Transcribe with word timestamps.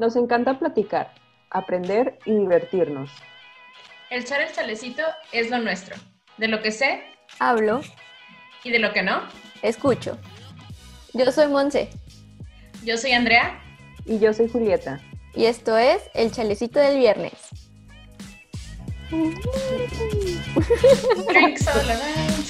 Nos 0.00 0.16
encanta 0.16 0.58
platicar, 0.58 1.12
aprender 1.50 2.18
y 2.24 2.34
divertirnos. 2.34 3.10
El 4.08 4.24
char 4.24 4.40
el 4.40 4.50
chalecito 4.50 5.02
es 5.30 5.50
lo 5.50 5.58
nuestro. 5.58 5.94
De 6.38 6.48
lo 6.48 6.62
que 6.62 6.72
sé, 6.72 7.02
Hablo, 7.38 7.82
y 8.64 8.70
de 8.70 8.78
lo 8.78 8.94
que 8.94 9.02
no. 9.02 9.20
escucho. 9.60 10.16
Yo 11.12 11.30
soy 11.30 11.48
Monse 11.48 11.90
Yo 12.82 12.96
soy 12.96 13.12
Andrea. 13.12 13.60
Y 14.06 14.18
yo 14.18 14.32
soy 14.32 14.48
Julieta. 14.48 15.02
y 15.34 15.44
esto 15.44 15.76
es 15.76 16.00
El 16.14 16.32
Chalecito 16.32 16.80
del 16.80 16.96
Viernes. 16.96 17.34
Drinks 21.28 21.66
all 21.68 21.90
around. 21.90 22.46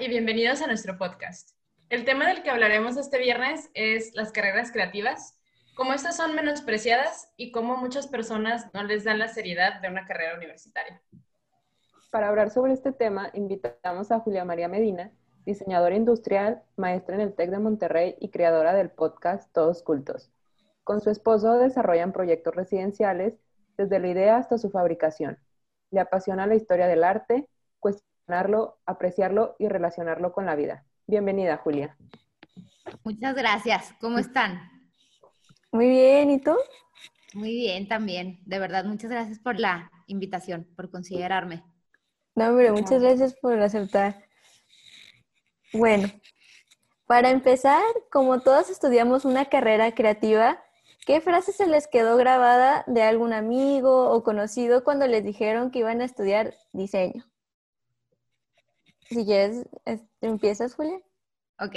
Y 0.00 0.08
bienvenidos 0.08 0.62
a 0.62 0.66
nuestro 0.66 0.96
podcast. 0.96 1.50
El 1.90 2.06
tema 2.06 2.26
del 2.26 2.42
que 2.42 2.48
hablaremos 2.48 2.96
este 2.96 3.18
viernes 3.18 3.68
es 3.74 4.14
las 4.14 4.32
carreras 4.32 4.72
creativas, 4.72 5.38
cómo 5.74 5.92
estas 5.92 6.16
son 6.16 6.34
menospreciadas 6.34 7.30
y 7.36 7.52
cómo 7.52 7.76
muchas 7.76 8.06
personas 8.06 8.72
no 8.72 8.82
les 8.82 9.04
dan 9.04 9.18
la 9.18 9.28
seriedad 9.28 9.78
de 9.82 9.88
una 9.88 10.06
carrera 10.06 10.38
universitaria. 10.38 11.02
Para 12.10 12.28
hablar 12.28 12.48
sobre 12.48 12.72
este 12.72 12.92
tema, 12.92 13.30
invitamos 13.34 14.10
a 14.10 14.20
Julia 14.20 14.46
María 14.46 14.68
Medina, 14.68 15.12
diseñadora 15.44 15.94
industrial, 15.94 16.62
maestra 16.76 17.16
en 17.16 17.20
el 17.20 17.34
TEC 17.34 17.50
de 17.50 17.58
Monterrey 17.58 18.16
y 18.20 18.30
creadora 18.30 18.72
del 18.72 18.88
podcast 18.88 19.52
Todos 19.52 19.82
Cultos. 19.82 20.32
Con 20.82 21.02
su 21.02 21.10
esposo 21.10 21.58
desarrollan 21.58 22.12
proyectos 22.12 22.54
residenciales 22.54 23.34
desde 23.76 23.98
la 23.98 24.08
idea 24.08 24.38
hasta 24.38 24.56
su 24.56 24.70
fabricación. 24.70 25.38
Le 25.90 26.00
apasiona 26.00 26.46
la 26.46 26.54
historia 26.54 26.86
del 26.86 27.04
arte, 27.04 27.50
cuestionarlo, 27.80 28.09
apreciarlo 28.86 29.56
y 29.58 29.68
relacionarlo 29.68 30.32
con 30.32 30.46
la 30.46 30.54
vida. 30.54 30.84
Bienvenida, 31.06 31.56
Julia. 31.58 31.96
Muchas 33.04 33.34
gracias. 33.34 33.94
¿Cómo 34.00 34.18
están? 34.18 34.60
Muy 35.72 35.88
bien, 35.88 36.30
¿y 36.30 36.40
tú? 36.40 36.56
Muy 37.34 37.54
bien 37.54 37.88
también. 37.88 38.40
De 38.44 38.58
verdad, 38.58 38.84
muchas 38.84 39.10
gracias 39.10 39.38
por 39.38 39.58
la 39.58 39.90
invitación, 40.06 40.66
por 40.76 40.90
considerarme. 40.90 41.62
No, 42.34 42.48
hombre, 42.48 42.72
muchas 42.72 43.02
gracias 43.02 43.34
por 43.34 43.60
aceptar. 43.60 44.24
Bueno, 45.72 46.08
para 47.06 47.30
empezar, 47.30 47.82
como 48.10 48.40
todos 48.40 48.70
estudiamos 48.70 49.24
una 49.24 49.46
carrera 49.46 49.94
creativa, 49.94 50.62
¿qué 51.06 51.20
frase 51.20 51.52
se 51.52 51.66
les 51.66 51.86
quedó 51.86 52.16
grabada 52.16 52.84
de 52.86 53.02
algún 53.02 53.32
amigo 53.32 54.10
o 54.10 54.22
conocido 54.24 54.82
cuando 54.82 55.06
les 55.06 55.24
dijeron 55.24 55.70
que 55.70 55.80
iban 55.80 56.00
a 56.00 56.04
estudiar 56.04 56.54
diseño? 56.72 57.29
Si 59.10 59.24
quieres, 59.24 59.68
es- 59.84 60.02
¿empiezas, 60.20 60.74
Julia? 60.74 61.00
Ok. 61.58 61.74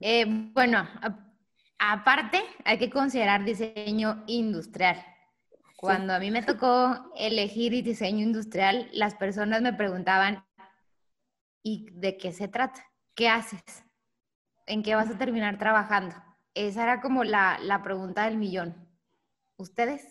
Eh, 0.00 0.24
bueno, 0.54 0.78
a- 0.78 1.32
aparte, 1.78 2.42
hay 2.64 2.78
que 2.78 2.88
considerar 2.88 3.44
diseño 3.44 4.24
industrial. 4.26 5.04
Cuando 5.76 6.14
a 6.14 6.18
mí 6.18 6.30
me 6.30 6.42
tocó 6.42 7.12
elegir 7.16 7.72
diseño 7.84 8.20
industrial, 8.20 8.88
las 8.92 9.14
personas 9.16 9.60
me 9.60 9.74
preguntaban, 9.74 10.44
¿y 11.62 11.90
de 11.92 12.16
qué 12.16 12.32
se 12.32 12.48
trata? 12.48 12.82
¿Qué 13.14 13.28
haces? 13.28 13.62
¿En 14.66 14.82
qué 14.82 14.94
vas 14.94 15.10
a 15.10 15.18
terminar 15.18 15.58
trabajando? 15.58 16.14
Esa 16.54 16.84
era 16.84 17.00
como 17.02 17.24
la, 17.24 17.58
la 17.60 17.82
pregunta 17.82 18.24
del 18.24 18.38
millón. 18.38 18.88
¿Ustedes? 19.56 20.06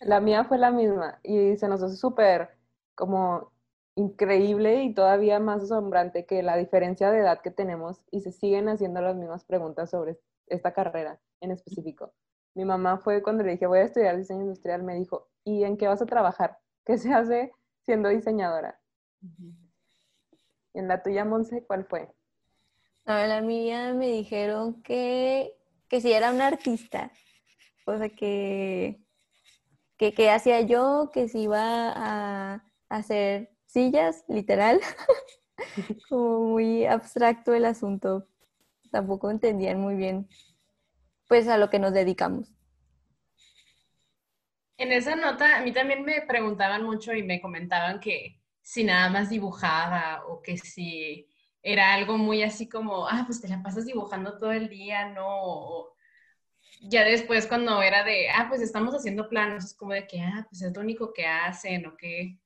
La 0.00 0.20
mía 0.20 0.44
fue 0.44 0.58
la 0.58 0.70
misma 0.70 1.18
y 1.22 1.56
se 1.56 1.68
nos 1.68 1.82
hace 1.82 1.96
súper 1.96 2.56
como 2.94 3.52
increíble 3.98 4.84
y 4.84 4.94
todavía 4.94 5.40
más 5.40 5.64
asombrante 5.64 6.24
que 6.24 6.44
la 6.44 6.56
diferencia 6.56 7.10
de 7.10 7.18
edad 7.18 7.40
que 7.42 7.50
tenemos 7.50 8.00
y 8.12 8.20
se 8.20 8.30
siguen 8.30 8.68
haciendo 8.68 9.00
las 9.00 9.16
mismas 9.16 9.44
preguntas 9.44 9.90
sobre 9.90 10.20
esta 10.46 10.72
carrera 10.72 11.20
en 11.40 11.50
específico. 11.50 12.14
Mi 12.54 12.64
mamá 12.64 12.98
fue 12.98 13.22
cuando 13.22 13.42
le 13.42 13.52
dije 13.52 13.66
voy 13.66 13.80
a 13.80 13.84
estudiar 13.84 14.16
diseño 14.16 14.42
industrial, 14.42 14.84
me 14.84 14.94
dijo, 14.94 15.28
¿y 15.42 15.64
en 15.64 15.76
qué 15.76 15.88
vas 15.88 16.00
a 16.00 16.06
trabajar? 16.06 16.58
¿Qué 16.86 16.96
se 16.96 17.12
hace 17.12 17.52
siendo 17.82 18.08
diseñadora? 18.08 18.80
En 20.74 20.86
la 20.86 21.02
tuya, 21.02 21.24
Monse, 21.24 21.64
¿cuál 21.66 21.84
fue? 21.84 22.08
En 23.04 23.28
la 23.28 23.40
mía 23.40 23.94
me 23.94 24.06
dijeron 24.06 24.80
que, 24.82 25.56
que 25.88 26.00
si 26.00 26.12
era 26.12 26.30
un 26.30 26.40
artista, 26.40 27.10
o 27.84 27.98
sea, 27.98 28.10
que, 28.10 29.00
que, 29.96 30.14
que 30.14 30.30
hacía 30.30 30.60
yo, 30.60 31.10
que 31.12 31.28
si 31.28 31.40
iba 31.42 31.92
a 31.94 32.64
hacer 32.88 33.57
sillas, 33.68 34.24
literal, 34.26 34.80
como 36.08 36.40
muy 36.40 36.86
abstracto 36.86 37.54
el 37.54 37.64
asunto. 37.64 38.26
Tampoco 38.90 39.30
entendían 39.30 39.80
muy 39.80 39.94
bien, 39.94 40.28
pues, 41.28 41.46
a 41.46 41.58
lo 41.58 41.70
que 41.70 41.78
nos 41.78 41.92
dedicamos. 41.92 42.50
En 44.78 44.92
esa 44.92 45.16
nota, 45.16 45.58
a 45.58 45.62
mí 45.62 45.72
también 45.72 46.04
me 46.04 46.22
preguntaban 46.22 46.84
mucho 46.84 47.12
y 47.12 47.22
me 47.22 47.40
comentaban 47.40 48.00
que 48.00 48.40
si 48.62 48.84
nada 48.84 49.10
más 49.10 49.28
dibujaba 49.28 50.24
o 50.26 50.40
que 50.40 50.56
si 50.56 51.28
era 51.62 51.94
algo 51.94 52.16
muy 52.16 52.42
así 52.42 52.68
como, 52.68 53.08
ah, 53.08 53.24
pues 53.26 53.40
te 53.40 53.48
la 53.48 53.62
pasas 53.62 53.84
dibujando 53.86 54.38
todo 54.38 54.52
el 54.52 54.68
día, 54.68 55.08
¿no? 55.10 55.26
O 55.26 55.94
ya 56.82 57.04
después 57.04 57.46
cuando 57.46 57.82
era 57.82 58.04
de, 58.04 58.30
ah, 58.30 58.46
pues 58.48 58.60
estamos 58.60 58.94
haciendo 58.94 59.28
planos, 59.28 59.64
es 59.64 59.74
como 59.74 59.92
de 59.92 60.06
que, 60.06 60.20
ah, 60.20 60.46
pues 60.48 60.62
es 60.62 60.74
lo 60.74 60.80
único 60.80 61.12
que 61.12 61.26
hacen 61.26 61.86
o 61.86 61.96
qué. 61.96 62.38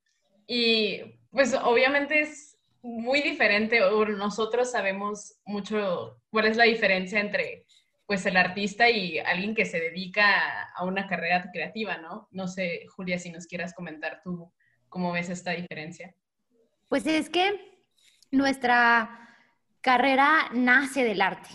Y 0.55 1.01
pues 1.31 1.55
obviamente 1.55 2.21
es 2.21 2.59
muy 2.83 3.23
diferente, 3.23 3.83
o 3.83 4.05
nosotros 4.05 4.71
sabemos 4.71 5.41
mucho 5.47 6.21
cuál 6.29 6.45
es 6.45 6.59
la 6.59 6.65
diferencia 6.65 7.21
entre 7.21 7.65
pues 8.05 8.27
el 8.27 8.37
artista 8.37 8.91
y 8.91 9.19
alguien 9.19 9.55
que 9.55 9.65
se 9.65 9.81
dedica 9.81 10.65
a 10.77 10.85
una 10.85 11.07
carrera 11.07 11.49
creativa, 11.51 11.97
¿no? 11.97 12.29
No 12.33 12.49
sé, 12.49 12.85
Julia, 12.95 13.19
si 13.19 13.31
nos 13.31 13.47
quieras 13.47 13.73
comentar 13.73 14.21
tú 14.23 14.53
cómo 14.91 15.11
ves 15.11 15.31
esta 15.31 15.53
diferencia. 15.53 16.15
Pues 16.91 17.07
es 17.07 17.31
que 17.31 17.81
nuestra 18.31 19.35
carrera 19.81 20.51
nace 20.53 21.03
del 21.03 21.23
arte, 21.23 21.49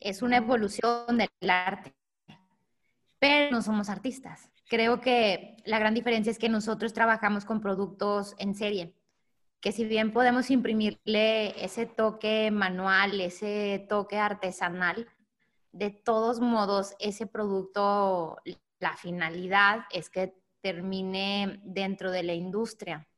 es 0.00 0.20
una 0.20 0.36
evolución 0.36 1.16
del 1.16 1.30
arte, 1.48 1.94
pero 3.18 3.52
no 3.52 3.62
somos 3.62 3.88
artistas. 3.88 4.50
Creo 4.68 5.00
que 5.00 5.56
la 5.64 5.78
gran 5.78 5.94
diferencia 5.94 6.30
es 6.30 6.38
que 6.38 6.50
nosotros 6.50 6.92
trabajamos 6.92 7.46
con 7.46 7.62
productos 7.62 8.34
en 8.38 8.54
serie, 8.54 8.94
que 9.60 9.72
si 9.72 9.86
bien 9.86 10.12
podemos 10.12 10.50
imprimirle 10.50 11.64
ese 11.64 11.86
toque 11.86 12.50
manual, 12.50 13.18
ese 13.18 13.86
toque 13.88 14.18
artesanal, 14.18 15.08
de 15.72 15.90
todos 15.90 16.40
modos 16.40 16.94
ese 16.98 17.26
producto, 17.26 18.36
la 18.78 18.94
finalidad 18.96 19.84
es 19.90 20.10
que 20.10 20.34
termine 20.60 21.60
dentro 21.64 22.10
de 22.10 22.22
la 22.22 22.34
industria. 22.34 23.08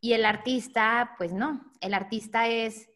Y 0.00 0.14
el 0.14 0.24
artista, 0.24 1.14
pues 1.16 1.32
no, 1.32 1.64
el 1.80 1.94
artista 1.94 2.48
es 2.48 2.90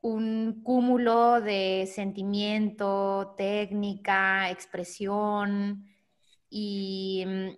un 0.00 0.62
cúmulo 0.64 1.42
de 1.42 1.86
sentimiento, 1.92 3.34
técnica, 3.36 4.50
expresión 4.50 5.91
y, 6.54 7.24
mm, 7.26 7.48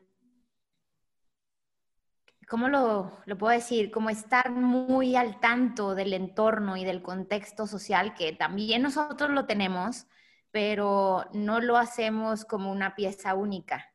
¿cómo 2.49 2.69
lo, 2.69 3.19
lo, 3.27 3.37
puedo 3.37 3.53
decir? 3.53 3.91
Como 3.91 4.09
estar 4.09 4.53
muy 4.53 5.17
al 5.17 5.41
tanto 5.41 5.97
del 5.97 6.13
entorno 6.13 6.77
y 6.77 6.85
del 6.85 7.03
contexto 7.03 7.67
social, 7.67 8.15
que 8.15 8.33
también 8.33 8.83
nosotros 8.83 9.31
lo 9.31 9.47
tenemos, 9.47 10.07
pero 10.53 11.25
no 11.33 11.59
lo 11.61 11.77
hacemos 11.77 12.45
como 12.45 12.71
una 12.71 12.95
pieza 12.95 13.35
única. 13.35 13.93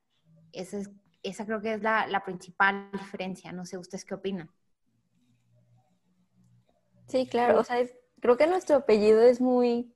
Esa, 0.52 0.80
es, 0.80 0.92
esa 1.24 1.46
creo 1.46 1.62
que 1.62 1.76
es 1.76 1.82
la, 1.82 2.06
la 2.08 2.26
principal 2.26 2.90
diferencia. 2.92 3.54
No 3.54 3.66
sé, 3.66 3.78
¿ustedes 3.78 4.04
qué 4.04 4.16
opinan? 4.16 4.52
Sí, 7.08 7.26
claro, 7.26 7.62
o 7.62 7.64
sea, 7.64 7.80
es, 7.80 7.96
creo 8.20 8.36
que 8.36 8.48
nuestro 8.48 8.76
apellido 8.76 9.22
es 9.22 9.40
muy 9.40 9.96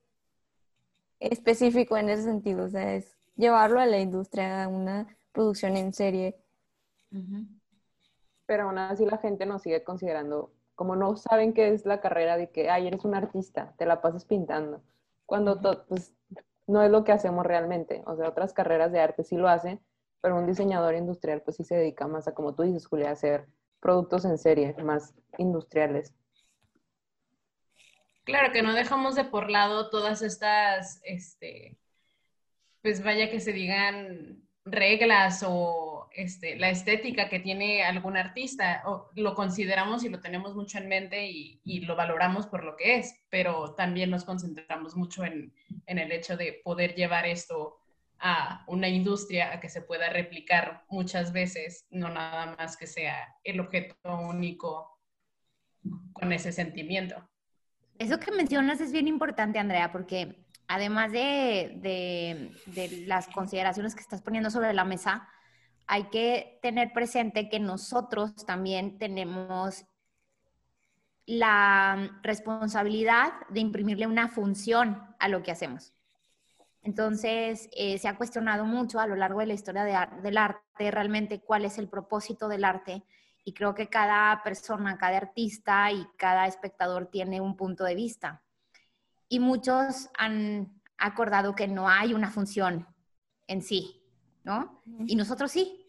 específico 1.20 1.98
en 1.98 2.10
ese 2.10 2.24
sentido, 2.24 2.64
o 2.64 2.70
sea, 2.70 2.96
es 2.96 3.18
llevarlo 3.36 3.80
a 3.80 3.86
la 3.86 4.00
industria, 4.00 4.64
a 4.64 4.68
una 4.68 5.08
producción 5.32 5.78
en 5.78 5.94
serie. 5.94 6.36
Uh 7.12 7.18
-huh. 7.18 7.48
Pero 8.46 8.64
aún 8.64 8.78
así 8.78 9.06
la 9.06 9.18
gente 9.18 9.46
nos 9.46 9.62
sigue 9.62 9.84
considerando, 9.84 10.52
como 10.76 10.96
no 10.96 11.16
saben 11.16 11.54
qué 11.54 11.70
es 11.74 11.86
la 11.86 12.02
carrera 12.02 12.38
de 12.38 12.50
que, 12.52 12.70
ay, 12.70 12.88
eres 12.88 13.06
un 13.06 13.16
artista, 13.16 13.74
te 13.78 13.86
la 13.86 14.02
pasas 14.02 14.26
pintando, 14.26 14.82
cuando 15.26 15.54
uh 15.54 15.60
-huh. 15.60 15.86
pues, 15.88 16.14
no 16.68 16.82
es 16.82 16.92
lo 16.92 17.04
que 17.04 17.12
hacemos 17.12 17.46
realmente, 17.46 18.04
o 18.06 18.16
sea, 18.16 18.30
otras 18.30 18.54
carreras 18.54 18.92
de 18.92 19.00
arte 19.00 19.24
sí 19.24 19.36
lo 19.36 19.48
hacen, 19.48 19.82
pero 20.22 20.38
un 20.38 20.48
diseñador 20.48 20.96
industrial 20.96 21.42
pues 21.42 21.58
sí 21.58 21.66
se 21.66 21.76
dedica 21.76 22.08
más 22.08 22.28
a, 22.28 22.34
como 22.34 22.56
tú 22.56 22.64
dices, 22.64 22.88
Julia, 22.88 23.10
a 23.10 23.14
hacer 23.14 23.48
productos 23.82 24.24
en 24.24 24.38
serie, 24.38 24.74
más 24.82 25.14
industriales. 25.38 26.14
Claro, 28.24 28.54
que 28.54 28.62
no 28.62 28.74
dejamos 28.74 29.16
de 29.16 29.26
por 29.26 29.50
lado 29.50 29.90
todas 29.90 30.22
estas, 30.22 31.02
este, 31.04 31.78
pues 32.84 33.02
vaya 33.02 33.32
que 33.32 33.40
se 33.40 33.54
digan 33.54 34.44
reglas 34.66 35.44
o 35.48 36.10
este, 36.14 36.58
la 36.58 36.70
estética 36.70 37.30
que 37.30 37.40
tiene 37.40 37.84
algún 37.84 38.18
artista, 38.18 38.84
o 38.86 39.10
lo 39.16 39.34
consideramos 39.34 40.04
y 40.04 40.10
lo 40.10 40.20
tenemos 40.20 40.54
mucho 40.54 40.78
en 40.78 40.90
mente 40.90 41.28
y, 41.28 41.62
lo 41.86 41.96
valoramos 41.96 42.46
por 42.46 42.64
lo 42.64 42.76
que 42.76 42.98
es, 42.98 43.16
pero 43.30 43.74
también 43.74 44.10
nos 44.10 44.26
concentramos 44.26 44.96
mucho 44.96 45.24
en, 45.24 45.54
en, 45.88 45.98
el 45.98 46.12
hecho 46.12 46.38
de 46.38 46.62
poder 46.64 46.94
llevar 46.94 47.26
esto 47.26 47.80
a 48.20 48.64
una 48.68 48.90
industria 48.90 49.54
a 49.54 49.60
que 49.60 49.70
se 49.70 49.82
pueda 49.82 50.10
replicar 50.10 50.84
muchas 50.90 51.34
veces, 51.34 51.88
no 51.90 52.10
nada 52.10 52.56
más 52.58 52.78
que 52.78 52.88
sea 52.88 53.36
el 53.44 53.60
objeto 53.60 53.96
único 54.20 55.00
con 56.14 56.32
ese 56.32 56.52
sentimiento. 56.52 57.30
Eso 57.98 58.20
que 58.20 58.32
mencionas 58.32 58.82
es 58.82 58.92
bien 58.92 59.08
importante, 59.08 59.60
Andrea, 59.60 59.92
porque 59.92 60.44
además 60.74 61.12
de, 61.12 62.52
las 63.06 63.28
consideraciones 63.28 63.94
que 63.94 64.02
estás 64.02 64.24
poniendo 64.24 64.50
sobre 64.50 64.74
la 64.74 64.86
mesa, 64.86 65.30
hay 65.86 66.06
que 66.06 66.58
tener 66.64 66.94
presente 66.94 67.48
que 67.48 67.60
nosotros 67.60 68.34
también 68.46 68.98
tenemos 68.98 69.86
la 71.28 72.20
responsabilidad 72.24 73.34
de 73.50 73.60
imprimirle 73.60 74.08
una 74.08 74.30
función 74.30 75.16
a 75.20 75.28
lo 75.28 75.44
que 75.44 75.52
hacemos. 75.52 75.94
Entonces, 76.82 77.70
eh, 77.78 78.00
se 78.00 78.08
ha 78.08 78.18
cuestionado 78.18 78.66
mucho 78.66 79.00
a 79.00 79.08
lo 79.08 79.16
largo 79.16 79.42
de 79.42 79.46
la 79.46 79.54
historia 79.54 80.10
del 80.24 80.38
arte 80.38 80.90
realmente 80.90 81.40
cuál 81.40 81.66
es 81.66 81.78
el 81.78 81.88
propósito 81.88 82.48
del 82.48 82.66
arte 82.66 83.04
y 83.46 83.54
creo 83.54 83.76
que 83.76 83.90
cada 83.90 84.42
persona, 84.44 84.98
cada 84.98 85.18
artista 85.18 85.92
y 85.92 86.08
cada 86.18 86.48
espectador 86.48 87.08
tiene 87.12 87.40
un 87.42 87.56
punto 87.56 87.84
de 87.84 87.96
vista 87.96 88.42
y 89.34 89.40
muchos 89.40 90.12
han 90.16 90.80
acordado 90.96 91.56
que 91.56 91.68
no 91.68 91.90
hay 91.90 92.14
una 92.14 92.30
función 92.30 92.86
en 93.48 93.64
sí, 93.64 94.04
¿no? 94.44 94.84
Y 95.08 95.16
nosotros 95.16 95.52
sí. 95.52 95.88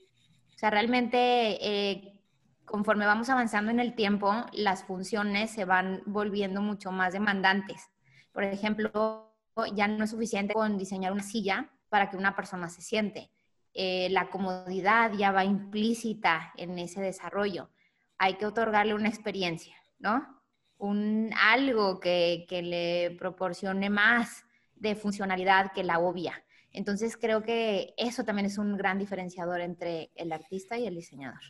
O 0.54 0.58
sea, 0.58 0.70
realmente 0.70 1.58
eh, 1.60 2.18
conforme 2.64 3.04
vamos 3.04 3.28
avanzando 3.28 3.70
en 3.70 3.80
el 3.80 3.94
tiempo, 3.94 4.32
las 4.54 4.84
funciones 4.84 5.50
se 5.50 5.66
van 5.66 6.02
volviendo 6.06 6.62
mucho 6.62 6.90
más 6.90 7.12
demandantes. 7.12 7.90
Por 8.32 8.44
ejemplo, 8.44 9.36
ya 9.74 9.88
no 9.88 10.04
es 10.04 10.10
suficiente 10.12 10.54
con 10.54 10.78
diseñar 10.78 11.12
una 11.12 11.22
silla 11.22 11.70
para 11.90 12.08
que 12.08 12.16
una 12.16 12.34
persona 12.34 12.70
se 12.70 12.80
siente. 12.80 13.30
Eh, 13.74 14.08
la 14.08 14.30
comodidad 14.30 15.12
ya 15.12 15.32
va 15.32 15.44
implícita 15.44 16.54
en 16.56 16.78
ese 16.78 17.02
desarrollo. 17.02 17.68
Hay 18.16 18.36
que 18.36 18.46
otorgarle 18.46 18.94
una 18.94 19.10
experiencia, 19.10 19.76
¿no? 19.98 20.43
Un 20.84 21.30
algo 21.40 22.00
que, 22.00 22.46
le 22.50 23.16
proporcione 23.18 23.90
más 23.90 24.44
de 24.76 24.94
funcionalidad 24.94 25.72
que 25.72 25.82
la 25.82 25.98
obvia. 25.98 26.44
Entonces 26.72 27.16
creo 27.16 27.42
que 27.42 27.94
eso 27.96 28.24
también 28.24 28.46
es 28.46 28.58
un 28.58 28.76
gran 28.76 28.98
diferenciador 28.98 29.60
entre 29.60 30.10
el 30.16 30.32
artista 30.32 30.76
y 30.76 30.86
el 30.86 30.94
diseñador. 30.94 31.40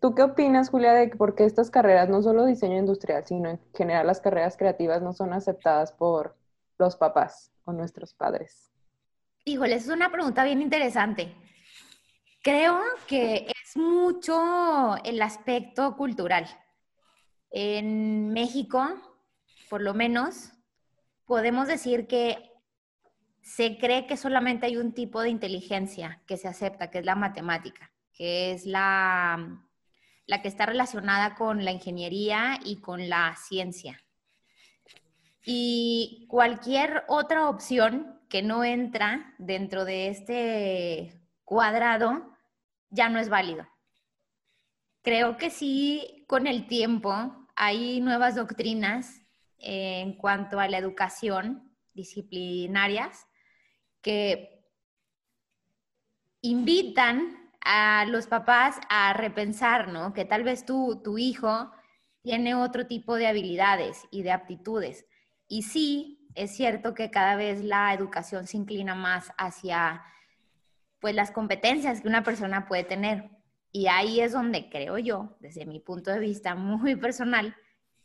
¿Tú 0.00 0.14
qué 0.14 0.22
opinas, 0.22 0.70
Julia, 0.70 0.92
de 0.94 1.08
por 1.08 1.34
qué 1.34 1.44
estas 1.44 1.70
carreras, 1.70 2.08
no 2.08 2.22
solo 2.22 2.46
diseño 2.46 2.78
industrial, 2.78 3.24
sino 3.26 3.50
en 3.50 3.60
general 3.74 4.06
las 4.06 4.20
carreras 4.20 4.56
creativas 4.56 5.02
no 5.02 5.12
son 5.12 5.32
aceptadas 5.32 5.92
por 5.92 6.36
los 6.78 6.96
papás 6.96 7.50
o 7.64 7.72
nuestros 7.72 8.14
padres? 8.14 8.70
Híjole, 9.44 9.74
es 9.74 9.88
una 9.88 10.10
pregunta 10.10 10.44
bien 10.44 10.62
interesante. 10.62 11.34
Creo 12.42 12.78
que 13.08 13.48
es 13.48 13.76
mucho 13.76 14.96
el 15.04 15.20
aspecto 15.20 15.96
cultural. 15.96 16.46
En 17.50 18.32
México, 18.32 18.86
por 19.70 19.82
lo 19.82 19.94
menos, 19.94 20.52
podemos 21.24 21.68
decir 21.68 22.06
que 22.06 22.52
se 23.42 23.78
cree 23.78 24.06
que 24.06 24.16
solamente 24.16 24.66
hay 24.66 24.76
un 24.76 24.92
tipo 24.92 25.22
de 25.22 25.30
inteligencia 25.30 26.22
que 26.26 26.36
se 26.36 26.48
acepta, 26.48 26.90
que 26.90 26.98
es 26.98 27.04
la 27.04 27.14
matemática, 27.14 27.90
que 28.12 28.52
es 28.52 28.66
la, 28.66 29.64
la 30.26 30.42
que 30.42 30.48
está 30.48 30.66
relacionada 30.66 31.34
con 31.34 31.64
la 31.64 31.72
ingeniería 31.72 32.58
y 32.64 32.80
con 32.80 33.08
la 33.08 33.34
ciencia. 33.36 34.02
Y 35.44 36.26
cualquier 36.28 37.04
otra 37.08 37.48
opción 37.48 38.20
que 38.28 38.42
no 38.42 38.64
entra 38.64 39.34
dentro 39.38 39.86
de 39.86 40.08
este 40.08 41.22
cuadrado 41.44 42.36
ya 42.90 43.08
no 43.08 43.18
es 43.18 43.30
válido. 43.30 43.66
Creo 45.08 45.38
que 45.38 45.48
sí, 45.48 46.26
con 46.28 46.46
el 46.46 46.66
tiempo 46.66 47.48
hay 47.56 48.02
nuevas 48.02 48.34
doctrinas 48.34 49.22
en 49.56 50.12
cuanto 50.12 50.60
a 50.60 50.68
la 50.68 50.76
educación 50.76 51.72
disciplinarias 51.94 53.26
que 54.02 54.66
invitan 56.42 57.50
a 57.62 58.04
los 58.06 58.26
papás 58.26 58.78
a 58.90 59.14
repensar, 59.14 59.88
¿no? 59.88 60.12
Que 60.12 60.26
tal 60.26 60.44
vez 60.44 60.66
tú, 60.66 61.00
tu 61.02 61.16
hijo 61.16 61.72
tiene 62.20 62.54
otro 62.54 62.86
tipo 62.86 63.14
de 63.14 63.28
habilidades 63.28 64.06
y 64.10 64.24
de 64.24 64.32
aptitudes. 64.32 65.06
Y 65.46 65.62
sí, 65.62 66.28
es 66.34 66.54
cierto 66.54 66.92
que 66.92 67.10
cada 67.10 67.34
vez 67.34 67.64
la 67.64 67.94
educación 67.94 68.46
se 68.46 68.58
inclina 68.58 68.94
más 68.94 69.32
hacia 69.38 70.04
pues 70.98 71.14
las 71.14 71.30
competencias 71.30 72.02
que 72.02 72.08
una 72.08 72.24
persona 72.24 72.68
puede 72.68 72.84
tener. 72.84 73.37
Y 73.70 73.86
ahí 73.86 74.20
es 74.20 74.32
donde 74.32 74.68
creo 74.70 74.98
yo, 74.98 75.36
desde 75.40 75.66
mi 75.66 75.80
punto 75.80 76.10
de 76.10 76.20
vista 76.20 76.54
muy 76.54 76.96
personal, 77.00 77.54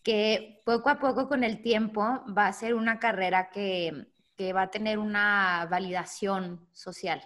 que 0.03 0.61
poco 0.65 0.89
a 0.89 0.99
poco 0.99 1.27
con 1.27 1.43
el 1.43 1.61
tiempo 1.61 2.01
va 2.37 2.47
a 2.47 2.53
ser 2.53 2.75
una 2.75 2.99
carrera 2.99 3.49
que, 3.49 4.07
va 4.53 4.63
a 4.63 4.71
tener 4.71 4.99
una 4.99 5.65
validación 5.71 6.67
social. 6.73 7.21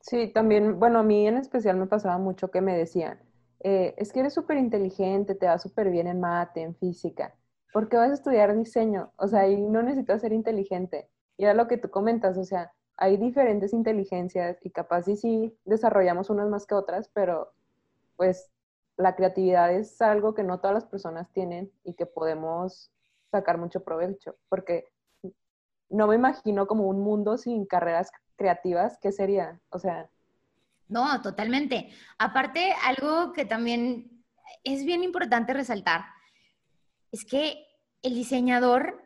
Sí, 0.00 0.28
también, 0.32 0.78
bueno, 0.78 1.00
a 1.00 1.02
mí 1.02 1.26
en 1.26 1.38
especial 1.38 1.76
me 1.76 1.86
pasaba 1.86 2.18
mucho 2.18 2.52
que 2.52 2.60
me 2.60 2.76
decían, 2.76 3.18
eh, 3.64 3.94
es 3.96 4.12
que 4.12 4.20
eres 4.20 4.34
súper 4.34 4.58
inteligente, 4.58 5.34
te 5.34 5.46
va 5.46 5.58
súper 5.58 5.90
bien 5.90 6.06
en 6.06 6.20
mate, 6.20 6.62
en 6.62 6.76
física, 6.76 7.34
¿por 7.72 7.88
qué 7.88 7.96
vas 7.96 8.10
a 8.10 8.14
estudiar 8.14 8.56
diseño? 8.56 9.12
O 9.16 9.26
sea, 9.26 9.40
ahí 9.40 9.60
no 9.60 9.82
necesitas 9.82 10.20
ser 10.20 10.32
inteligente. 10.32 11.10
Y 11.36 11.44
era 11.44 11.52
lo 11.52 11.68
que 11.68 11.76
tú 11.76 11.90
comentas, 11.90 12.38
o 12.38 12.44
sea, 12.44 12.72
hay 12.96 13.16
diferentes 13.16 13.72
inteligencias 13.72 14.58
y 14.62 14.70
capaz 14.70 15.02
sí, 15.02 15.56
desarrollamos 15.64 16.30
unas 16.30 16.48
más 16.48 16.66
que 16.66 16.74
otras, 16.74 17.08
pero 17.12 17.52
pues 18.16 18.50
la 18.96 19.14
creatividad 19.14 19.72
es 19.72 20.00
algo 20.00 20.34
que 20.34 20.42
no 20.42 20.58
todas 20.58 20.74
las 20.74 20.86
personas 20.86 21.30
tienen 21.32 21.70
y 21.84 21.94
que 21.94 22.06
podemos 22.06 22.90
sacar 23.30 23.58
mucho 23.58 23.84
provecho, 23.84 24.36
porque 24.48 24.88
no 25.90 26.06
me 26.06 26.14
imagino 26.14 26.66
como 26.66 26.88
un 26.88 27.00
mundo 27.00 27.36
sin 27.36 27.66
carreras 27.66 28.10
creativas, 28.36 28.98
¿qué 29.00 29.12
sería? 29.12 29.60
O 29.70 29.78
sea... 29.78 30.08
No, 30.88 31.20
totalmente. 31.20 31.90
Aparte, 32.18 32.72
algo 32.84 33.32
que 33.32 33.44
también 33.44 34.24
es 34.64 34.84
bien 34.84 35.02
importante 35.02 35.52
resaltar, 35.52 36.04
es 37.12 37.24
que 37.24 37.66
el 38.02 38.14
diseñador 38.14 39.02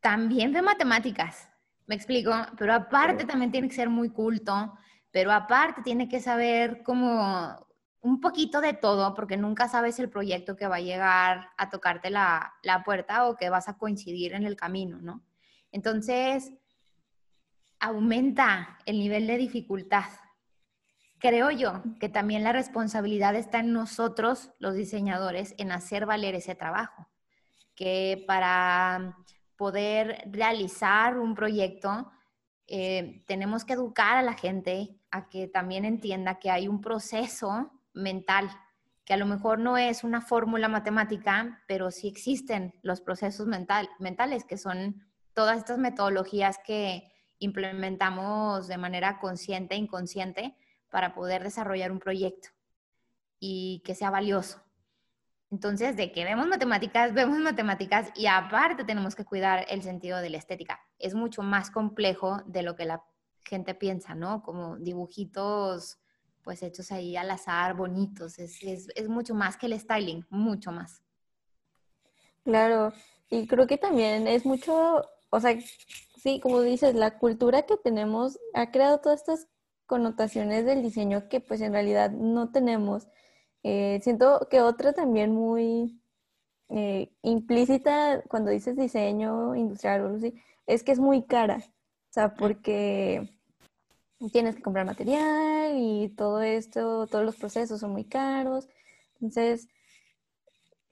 también 0.00 0.52
ve 0.52 0.62
matemáticas. 0.62 1.51
Me 1.92 1.96
explico, 1.96 2.32
pero 2.56 2.72
aparte 2.72 3.26
también 3.26 3.52
tiene 3.52 3.68
que 3.68 3.74
ser 3.74 3.90
muy 3.90 4.08
culto, 4.08 4.72
pero 5.10 5.30
aparte 5.30 5.82
tiene 5.82 6.08
que 6.08 6.20
saber 6.20 6.82
como 6.82 7.66
un 8.00 8.18
poquito 8.18 8.62
de 8.62 8.72
todo, 8.72 9.12
porque 9.12 9.36
nunca 9.36 9.68
sabes 9.68 9.98
el 9.98 10.08
proyecto 10.08 10.56
que 10.56 10.66
va 10.66 10.76
a 10.76 10.80
llegar 10.80 11.50
a 11.58 11.68
tocarte 11.68 12.08
la, 12.08 12.54
la 12.62 12.82
puerta 12.82 13.28
o 13.28 13.36
que 13.36 13.50
vas 13.50 13.68
a 13.68 13.76
coincidir 13.76 14.32
en 14.32 14.44
el 14.44 14.56
camino, 14.56 15.02
¿no? 15.02 15.22
Entonces, 15.70 16.54
aumenta 17.78 18.78
el 18.86 18.98
nivel 18.98 19.26
de 19.26 19.36
dificultad. 19.36 20.06
Creo 21.18 21.50
yo 21.50 21.82
que 22.00 22.08
también 22.08 22.42
la 22.42 22.52
responsabilidad 22.52 23.34
está 23.34 23.58
en 23.58 23.74
nosotros, 23.74 24.50
los 24.58 24.74
diseñadores, 24.76 25.54
en 25.58 25.72
hacer 25.72 26.06
valer 26.06 26.36
ese 26.36 26.54
trabajo. 26.54 27.06
Que 27.74 28.24
para 28.26 29.14
poder 29.62 30.24
realizar 30.26 31.20
un 31.20 31.36
proyecto, 31.36 32.10
eh, 32.66 33.22
tenemos 33.28 33.64
que 33.64 33.74
educar 33.74 34.16
a 34.16 34.22
la 34.22 34.32
gente 34.32 34.98
a 35.12 35.28
que 35.28 35.46
también 35.46 35.84
entienda 35.84 36.40
que 36.40 36.50
hay 36.50 36.66
un 36.66 36.80
proceso 36.80 37.70
mental, 37.92 38.50
que 39.04 39.14
a 39.14 39.16
lo 39.16 39.24
mejor 39.24 39.60
no 39.60 39.78
es 39.78 40.02
una 40.02 40.20
fórmula 40.20 40.66
matemática, 40.66 41.62
pero 41.68 41.92
sí 41.92 42.08
existen 42.08 42.74
los 42.82 43.00
procesos 43.00 43.46
mental, 43.46 43.88
mentales, 44.00 44.42
que 44.42 44.58
son 44.58 45.06
todas 45.32 45.58
estas 45.58 45.78
metodologías 45.78 46.58
que 46.66 47.12
implementamos 47.38 48.66
de 48.66 48.78
manera 48.78 49.20
consciente 49.20 49.76
e 49.76 49.78
inconsciente 49.78 50.56
para 50.90 51.14
poder 51.14 51.44
desarrollar 51.44 51.92
un 51.92 52.00
proyecto 52.00 52.48
y 53.38 53.80
que 53.84 53.94
sea 53.94 54.10
valioso. 54.10 54.60
Entonces, 55.52 55.96
de 55.96 56.10
que 56.10 56.24
vemos 56.24 56.48
matemáticas, 56.48 57.14
vemos 57.14 57.38
matemáticas 57.38 58.10
y 58.16 58.26
aparte 58.26 58.82
tenemos 58.82 59.14
que 59.14 59.24
cuidar 59.24 59.64
el 59.68 59.82
sentido 59.82 60.18
de 60.18 60.30
la 60.30 60.38
estética. 60.38 60.80
Es 60.98 61.14
mucho 61.14 61.42
más 61.42 61.70
complejo 61.70 62.42
de 62.46 62.62
lo 62.62 62.74
que 62.74 62.86
la 62.86 63.04
gente 63.44 63.74
piensa, 63.74 64.16
¿no? 64.16 64.42
Como 64.42 64.78
dibujitos 64.78 65.98
pues 66.42 66.64
hechos 66.64 66.90
ahí 66.90 67.16
al 67.16 67.30
azar, 67.30 67.74
bonitos. 67.74 68.40
Es, 68.40 68.62
es, 68.62 69.08
mucho 69.08 69.32
más 69.32 69.56
que 69.56 69.66
el 69.66 69.78
styling, 69.78 70.26
mucho 70.28 70.72
más. 70.72 71.02
Claro, 72.42 72.92
y 73.30 73.46
creo 73.46 73.68
que 73.68 73.78
también 73.78 74.26
es 74.26 74.44
mucho 74.44 75.04
o 75.34 75.40
sea, 75.40 75.58
sí, 76.22 76.40
como 76.40 76.60
dices, 76.60 76.94
la 76.94 77.18
cultura 77.18 77.62
que 77.62 77.78
tenemos 77.78 78.38
ha 78.52 78.70
creado 78.70 79.00
todas 79.00 79.20
estas 79.20 79.48
connotaciones 79.86 80.66
del 80.66 80.82
diseño 80.82 81.26
que 81.30 81.40
pues 81.40 81.62
en 81.62 81.72
realidad 81.72 82.10
no 82.10 82.50
tenemos. 82.52 83.08
Eh, 83.62 84.00
siento 84.02 84.48
que 84.50 84.60
otra 84.60 84.92
también 84.92 85.32
muy 85.32 86.00
eh, 86.68 87.12
implícita 87.22 88.22
cuando 88.28 88.50
dices 88.50 88.76
diseño 88.76 89.54
industrial 89.54 90.00
o 90.00 90.04
algo 90.06 90.16
así, 90.18 90.34
es 90.66 90.82
que 90.82 90.92
es 90.92 90.98
muy 90.98 91.24
cara. 91.24 91.58
O 91.58 92.12
sea, 92.12 92.34
porque 92.34 93.28
tienes 94.32 94.56
que 94.56 94.62
comprar 94.62 94.86
material 94.86 95.74
y 95.76 96.08
todo 96.10 96.42
esto, 96.42 97.06
todos 97.06 97.24
los 97.24 97.36
procesos 97.36 97.80
son 97.80 97.92
muy 97.92 98.04
caros. 98.04 98.68
Entonces, 99.14 99.68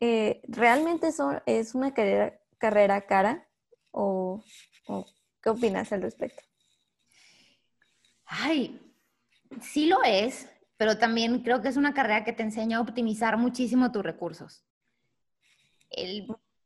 eh, 0.00 0.40
¿realmente 0.48 1.08
eso 1.08 1.40
es 1.46 1.74
una 1.74 1.92
carrera, 1.92 2.38
carrera 2.58 3.00
cara? 3.02 3.46
¿O, 3.90 4.42
qué 5.42 5.50
opinas 5.50 5.92
al 5.92 6.02
respecto? 6.02 6.42
Ay, 8.24 8.80
sí 9.60 9.86
lo 9.86 10.02
es, 10.04 10.48
pero 10.80 10.96
también 10.96 11.42
creo 11.42 11.60
que 11.60 11.68
es 11.68 11.76
una 11.76 11.92
carrera 11.92 12.24
que 12.24 12.32
te 12.32 12.42
enseña 12.42 12.78
a 12.78 12.80
optimizar 12.80 13.36
muchísimo 13.36 13.92
tus 13.92 14.02
recursos. 14.02 14.64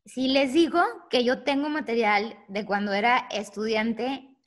si 0.05 0.29
les 0.29 0.53
digo 0.53 0.81
que 1.11 1.25
yo 1.25 1.43
tengo 1.43 1.69
material 1.69 2.39
de 2.47 2.65
cuando 2.65 2.93
era 2.93 3.27
estudiante, 3.33 4.39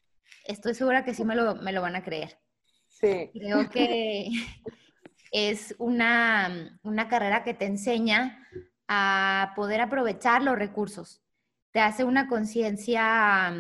estoy 0.46 0.74
segura 0.74 1.04
que 1.04 1.14
sí 1.14 1.26
me 1.26 1.36
lo, 1.36 1.56
me 1.56 1.74
lo 1.74 1.82
van 1.82 1.98
a 1.98 2.04
creer. 2.06 2.40
Sí. 2.88 3.30
Creo 3.34 3.70
que 3.70 4.30
es 5.34 5.76
una, 5.80 6.80
una 6.84 7.10
carrera 7.10 7.44
que 7.44 7.54
te 7.54 7.66
enseña 7.66 8.48
a 8.88 9.52
poder 9.54 9.82
aprovechar 9.82 10.44
los 10.44 10.58
recursos. 10.58 11.22
Te 11.72 11.82
hace 11.82 12.06
una 12.06 12.30
conciencia 12.30 13.54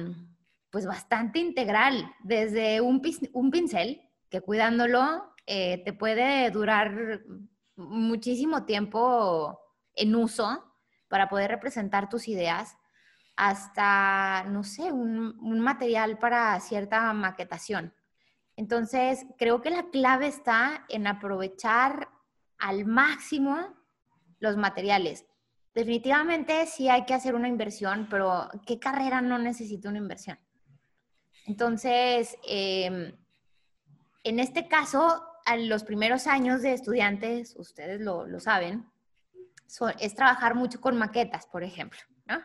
pues 0.69 0.85
bastante 0.85 1.39
integral, 1.39 2.09
desde 2.23 2.79
un, 2.79 3.01
un 3.33 3.51
pincel, 3.51 4.09
que 4.29 4.39
cuidándolo 4.39 5.33
eh, 5.47 5.81
te 5.83 5.93
puede 5.93 6.51
durar 6.51 7.21
muchísimo 7.75 8.65
tiempo 8.65 9.59
en 9.95 10.15
uso 10.15 10.63
para 11.07 11.29
poder 11.29 11.49
representar 11.49 12.09
tus 12.09 12.27
ideas, 12.27 12.77
hasta, 13.35 14.43
no 14.49 14.63
sé, 14.63 14.91
un, 14.91 15.37
un 15.39 15.59
material 15.59 16.19
para 16.19 16.59
cierta 16.59 17.11
maquetación. 17.13 17.93
Entonces, 18.55 19.25
creo 19.37 19.61
que 19.61 19.69
la 19.69 19.89
clave 19.89 20.27
está 20.27 20.85
en 20.89 21.07
aprovechar 21.07 22.09
al 22.57 22.85
máximo 22.85 23.75
los 24.39 24.57
materiales. 24.57 25.25
Definitivamente 25.73 26.65
sí 26.65 26.89
hay 26.89 27.05
que 27.05 27.13
hacer 27.13 27.35
una 27.35 27.47
inversión, 27.47 28.07
pero 28.09 28.49
¿qué 28.65 28.79
carrera 28.79 29.21
no 29.21 29.37
necesita 29.37 29.89
una 29.89 29.99
inversión? 29.99 30.39
Entonces, 31.45 32.35
em, 32.47 33.15
en 34.23 34.39
este 34.39 34.67
caso, 34.67 35.23
a 35.47 35.55
los 35.55 35.85
primeros 35.85 36.27
años 36.27 36.61
de 36.61 36.73
estudiantes, 36.73 37.55
ustedes 37.57 38.01
lo, 38.01 38.39
saben, 38.41 38.85
es 39.99 40.13
trabajar 40.13 40.55
mucho 40.55 40.81
con 40.81 40.97
maquetas, 40.97 41.47
por 41.47 41.63
ejemplo, 41.63 41.99
¿no? 42.25 42.39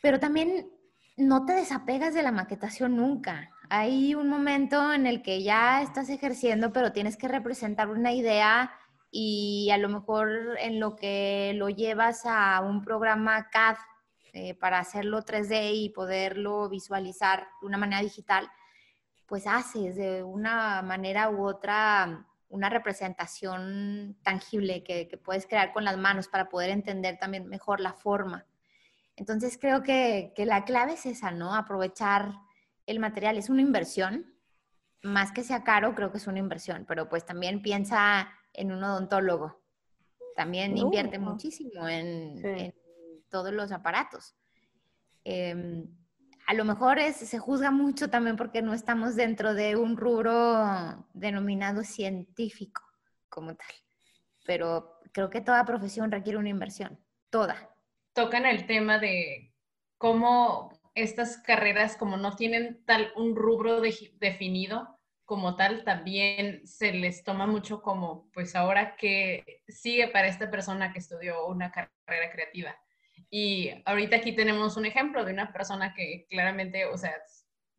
Pero 0.00 0.18
también 0.18 0.70
no 1.18 1.44
te 1.44 1.52
desapegas 1.52 2.14
de 2.14 2.22
la 2.22 2.32
maquetación 2.32 2.96
nunca. 2.96 3.50
Hay 3.68 4.14
un 4.14 4.30
momento 4.30 4.94
en 4.94 5.06
el 5.06 5.20
que 5.20 5.42
ya 5.42 5.82
estás 5.82 6.08
ejerciendo, 6.08 6.72
pero 6.72 6.92
tienes 6.92 7.18
que 7.18 7.28
representar 7.28 7.90
una 7.90 8.12
idea 8.12 8.72
y 9.10 9.68
a 9.70 9.76
lo 9.76 9.90
mejor 9.90 10.56
en 10.60 10.80
lo 10.80 10.96
que 10.96 11.52
lo 11.56 11.68
llevas 11.68 12.22
a 12.24 12.60
un 12.62 12.82
programa 12.82 13.50
CAD 13.50 13.76
eh, 14.32 14.54
para 14.54 14.78
hacerlo 14.78 15.22
3D 15.22 15.72
y 15.74 15.90
poderlo 15.90 16.70
visualizar 16.70 17.48
de 17.60 17.66
una 17.66 17.76
manera 17.76 18.00
digital, 18.00 18.48
pues 19.28 19.46
haces 19.46 19.94
de 19.94 20.24
una 20.24 20.82
manera 20.82 21.30
u 21.30 21.46
otra 21.46 22.26
una 22.48 22.70
representación 22.70 24.16
tangible 24.22 24.82
que, 24.82 25.06
que, 25.06 25.18
puedes 25.18 25.46
crear 25.46 25.70
con 25.74 25.84
las 25.84 25.98
manos 25.98 26.28
para 26.28 26.48
poder 26.48 26.70
entender 26.70 27.18
también 27.18 27.46
mejor 27.46 27.78
la 27.78 27.92
forma. 27.92 28.46
Entonces 29.16 29.58
creo 29.60 29.82
que, 29.82 30.32
que 30.34 30.46
la 30.46 30.64
clave 30.64 30.94
es 30.94 31.04
esa, 31.04 31.30
¿no? 31.30 31.54
Aprovechar 31.54 32.32
el 32.86 33.00
material. 33.00 33.36
Es 33.36 33.50
una 33.50 33.60
inversión, 33.60 34.34
más 35.02 35.30
que 35.30 35.44
sea 35.44 35.62
caro, 35.62 35.94
creo 35.94 36.10
que 36.10 36.16
es 36.16 36.26
una 36.26 36.38
inversión, 36.38 36.86
pero 36.88 37.08
pues 37.10 37.26
también 37.26 37.60
piensa 37.60 38.30
en 38.54 38.72
un 38.72 38.82
odontólogo. 38.82 39.60
También 40.34 40.78
invierte 40.78 41.18
muchísimo 41.18 41.86
en, 41.86 42.74
todos 43.28 43.52
los 43.52 43.72
aparatos. 43.72 44.34
Em, 45.24 45.86
a 46.48 46.54
lo 46.54 46.64
mejor 46.64 46.98
se 47.12 47.38
juzga 47.38 47.70
mucho 47.70 48.08
también 48.08 48.36
porque 48.36 48.62
no 48.62 48.72
estamos 48.72 49.16
dentro 49.16 49.52
de 49.52 49.76
un 49.76 49.98
rubro 49.98 51.04
denominado 51.12 51.84
científico 51.84 52.82
como 53.28 53.54
tal. 53.54 53.68
Pero 54.46 54.98
creo 55.12 55.28
que 55.28 55.42
toda 55.42 55.66
profesión 55.66 56.10
requiere 56.10 56.38
una 56.38 56.48
inversión, 56.48 56.98
toda. 57.28 57.70
Tocan 58.14 58.46
el 58.46 58.66
tema 58.66 58.98
de 58.98 59.52
cómo 59.98 60.72
estas 60.94 61.36
carreras, 61.36 61.98
como 61.98 62.16
no 62.16 62.34
tienen 62.34 62.82
tal 62.86 63.12
un 63.14 63.36
rubro 63.36 63.82
definido, 63.82 64.98
como 65.26 65.54
tal 65.54 65.84
también 65.84 66.66
se 66.66 66.92
les 66.92 67.24
toma 67.24 67.46
mucho 67.46 67.82
como, 67.82 68.30
pues 68.32 68.56
ahora 68.56 68.96
que 68.96 69.62
sigue 69.68 70.08
para 70.08 70.28
esta 70.28 70.50
persona 70.50 70.94
que 70.94 71.00
estudió 71.00 71.46
una 71.46 71.70
carrera 71.70 72.32
creativa. 72.32 72.74
Y 73.30 73.70
ahorita 73.84 74.16
aquí 74.16 74.32
tenemos 74.32 74.76
un 74.76 74.86
ejemplo 74.86 75.24
de 75.24 75.32
una 75.32 75.52
persona 75.52 75.94
que 75.94 76.26
claramente, 76.30 76.86
o 76.86 76.96
sea, 76.96 77.14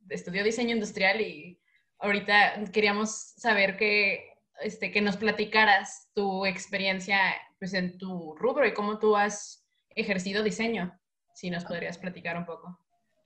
estudió 0.09 0.43
diseño 0.43 0.73
industrial 0.73 1.21
y 1.21 1.59
ahorita 1.99 2.63
queríamos 2.71 3.09
saber 3.37 3.77
que, 3.77 4.33
este, 4.61 4.91
que 4.91 5.01
nos 5.01 5.17
platicaras 5.17 6.09
tu 6.13 6.45
experiencia 6.45 7.19
pues, 7.59 7.73
en 7.73 7.97
tu 7.97 8.35
rubro 8.35 8.67
y 8.67 8.73
cómo 8.73 8.99
tú 8.99 9.15
has 9.15 9.65
ejercido 9.89 10.43
diseño. 10.43 10.97
Si 11.33 11.49
nos 11.49 11.63
podrías 11.63 11.97
platicar 11.97 12.37
un 12.37 12.45
poco. 12.45 12.77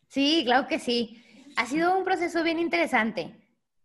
Sí, 0.07 0.43
claro 0.45 0.67
que 0.67 0.77
sí. 0.77 1.23
Ha 1.55 1.65
sido 1.65 1.97
un 1.97 2.03
proceso 2.03 2.43
bien 2.43 2.59
interesante. 2.59 3.35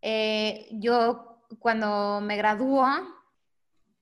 Eh, 0.03 0.69
yo 0.73 1.43
cuando 1.59 2.21
me 2.21 2.37
graduó, 2.37 2.87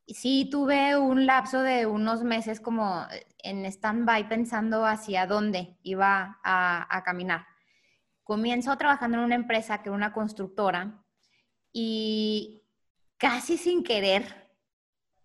sí 0.08 0.48
tuve 0.50 0.96
un 0.96 1.26
lapso 1.26 1.62
de 1.62 1.86
unos 1.86 2.22
meses 2.22 2.60
como 2.60 3.06
en 3.38 3.64
stand-by 3.64 4.28
pensando 4.28 4.84
hacia 4.84 5.26
dónde 5.26 5.76
iba 5.82 6.40
a, 6.42 7.02
caminar. 7.04 7.46
Comienzo 8.22 8.76
trabajando 8.76 9.18
en 9.18 9.24
una 9.24 9.34
empresa 9.34 9.82
que 9.82 9.88
era 9.88 9.96
una 9.96 10.12
constructora 10.12 11.04
y 11.72 12.62
casi 13.18 13.56
sin 13.56 13.82
querer, 13.82 14.50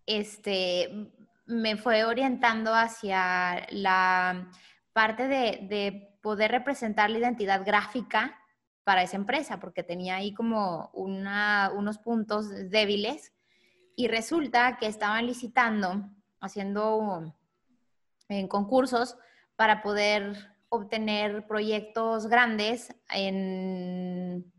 este, 0.05 1.11
me 1.45 1.77
fue 1.77 2.03
orientando 2.03 2.73
hacia 2.73 3.65
la 3.71 4.49
parte 4.93 5.27
de, 5.27 5.67
de 5.69 6.17
poder 6.21 6.51
representar 6.51 7.09
la 7.09 7.19
identidad 7.19 7.65
gráfica 7.65 8.37
para 8.83 9.03
esa 9.03 9.15
empresa, 9.15 9.59
porque 9.59 9.83
tenía 9.83 10.15
ahí 10.15 10.33
como 10.33 10.89
unos 10.93 11.97
puntos 11.99 12.49
débiles 12.69 13.33
y 13.95 14.07
resulta 14.07 14.77
que 14.77 14.87
estaban 14.87 15.25
licitando, 15.27 16.09
haciendo 16.39 17.33
en 18.29 18.47
concursos 18.47 19.17
para 19.55 19.81
poder 19.81 20.51
obtener 20.69 21.45
proyectos 21.47 22.27
grandes 22.27 22.95
en, 23.13 24.51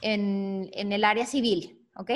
en, 0.00 0.92
el 0.92 1.04
área 1.04 1.24
civil, 1.24 1.86
¿ok? 1.94 2.10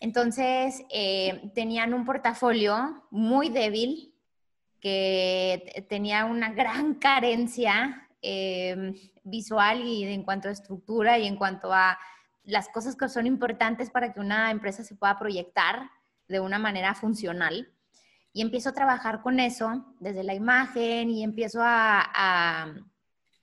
Entonces, 0.00 0.82
eh, 0.88 1.50
tenían 1.54 1.92
un 1.92 2.06
portafolio 2.06 3.06
muy 3.10 3.50
débil 3.50 4.14
que 4.80 5.84
tenía 5.90 6.24
una 6.24 6.50
gran 6.52 6.94
carencia 6.94 8.08
eh, 8.22 8.94
visual 9.22 9.82
y 9.82 10.04
en 10.04 10.22
cuanto 10.22 10.48
a 10.48 10.52
estructura 10.52 11.18
y 11.18 11.26
en 11.26 11.36
cuanto 11.36 11.72
a 11.72 11.98
las 12.50 12.68
cosas 12.68 12.96
que 12.96 13.08
son 13.08 13.26
importantes 13.26 13.90
para 13.90 14.12
que 14.12 14.20
una 14.20 14.50
empresa 14.50 14.84
se 14.84 14.94
pueda 14.94 15.18
proyectar 15.18 15.90
de 16.28 16.40
una 16.40 16.58
manera 16.58 16.94
funcional. 16.94 17.72
Y 18.32 18.42
empiezo 18.42 18.68
a 18.68 18.74
trabajar 18.74 19.22
con 19.22 19.40
eso 19.40 19.94
desde 19.98 20.22
la 20.22 20.34
imagen 20.34 21.10
y 21.10 21.24
empiezo 21.24 21.60
a, 21.62 22.02
a, 22.14 22.74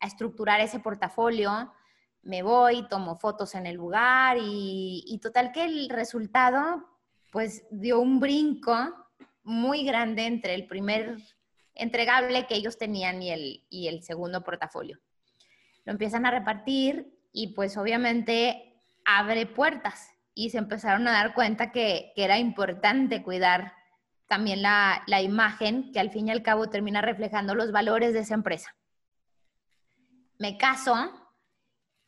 estructurar 0.01 0.61
ese 0.61 0.79
portafolio. 0.79 1.73
Me 2.21 2.43
voy, 2.43 2.87
tomo 2.87 3.17
fotos 3.17 3.55
en 3.55 3.65
el 3.65 3.75
lugar 3.75 4.37
y, 4.39 5.03
y 5.07 5.17
total 5.19 5.51
que 5.51 5.65
el 5.65 5.89
resultado 5.89 6.87
pues 7.31 7.65
dio 7.71 7.99
un 7.99 8.19
brinco 8.19 8.73
muy 9.43 9.83
grande 9.83 10.25
entre 10.25 10.53
el 10.53 10.67
primer 10.67 11.17
entregable 11.77 12.47
que 12.47 12.55
ellos 12.55 12.77
tenían 12.77 13.21
y 13.21 13.31
el, 13.31 13.65
y 13.69 13.87
el 13.87 14.03
segundo 14.03 14.43
portafolio. 14.43 14.99
Lo 15.85 15.91
empiezan 15.91 16.25
a 16.25 16.31
repartir 16.31 17.17
y 17.31 17.53
pues 17.53 17.77
obviamente 17.77 18.66
abre 19.07 19.45
puertas 19.45 20.11
y 20.35 20.51
se 20.51 20.59
empezaron 20.59 21.07
a 21.07 21.13
dar 21.13 21.33
cuenta 21.33 21.71
que, 21.71 22.11
era 22.15 22.37
importante 22.37 23.23
cuidar 23.23 23.73
también 24.27 24.61
la, 24.61 25.01
imagen 25.23 25.91
que 25.93 25.99
al 25.99 26.11
fin 26.11 26.27
y 26.27 26.31
al 26.31 26.43
cabo 26.43 26.69
termina 26.69 27.01
reflejando 27.01 27.55
los 27.55 27.71
valores 27.71 28.13
de 28.13 28.19
esa 28.19 28.35
empresa. 28.35 28.75
me 30.37 30.57
caso 30.57 30.93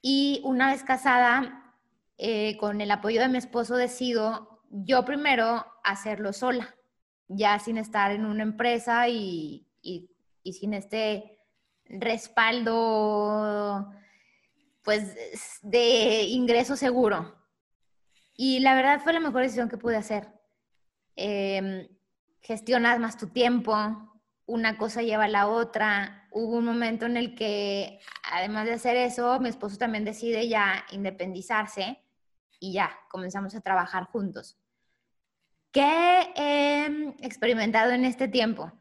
y 0.02 0.42
una 0.44 0.72
vez 0.72 0.84
casada, 0.84 1.76
eh, 2.18 2.58
con 2.58 2.82
el 2.82 2.92
apoyo 2.92 3.22
de 3.22 3.30
mi 3.30 3.38
esposo, 3.38 3.78
decido 3.78 4.62
yo 4.70 5.06
primero 5.06 5.66
hacerlo 5.84 6.34
sola, 6.34 6.76
ya 7.28 7.60
sin 7.60 7.78
estar 7.78 8.12
en 8.12 8.26
una 8.26 8.44
empresa 8.44 9.08
y, 9.08 9.66
sin 10.44 10.74
este 10.74 11.40
respaldo 11.86 12.70
pues 14.84 15.60
de 15.62 16.24
ingreso 16.24 16.76
seguro. 16.76 17.36
Y 18.36 18.60
la 18.60 18.76
verdad 18.76 19.02
fue 19.02 19.14
la 19.14 19.20
mejor 19.20 19.42
decisión 19.42 19.70
que 19.70 19.78
pude 19.78 19.98
hacer. 19.98 20.32
Eh, 21.16 21.90
gestionas 22.42 23.00
más 23.00 23.18
tu 23.18 23.28
tiempo, 23.28 23.76
una 24.46 24.78
cosa 24.78 25.02
lleva 25.02 25.26
a 25.26 25.30
la 25.30 25.48
otra. 25.48 26.28
Hubo 26.32 26.58
un 26.58 26.66
momento 26.66 27.06
en 27.06 27.18
el 27.18 27.36
que, 27.36 28.00
además 28.32 28.66
de 28.66 28.74
hacer 28.74 28.98
eso, 28.98 29.40
mi 29.40 29.50
esposo 29.50 29.78
también 29.78 30.06
decide 30.06 30.48
ya 30.48 30.86
independizarse 30.92 32.04
y 32.60 32.74
ya 32.74 32.92
comenzamos 33.10 33.56
a 33.56 33.62
trabajar 33.62 34.06
juntos. 34.06 34.58
¿Qué 35.72 36.32
he 36.36 36.86
experimentado 37.26 37.92
en 37.92 38.06
este 38.06 38.28
tiempo? 38.28 38.72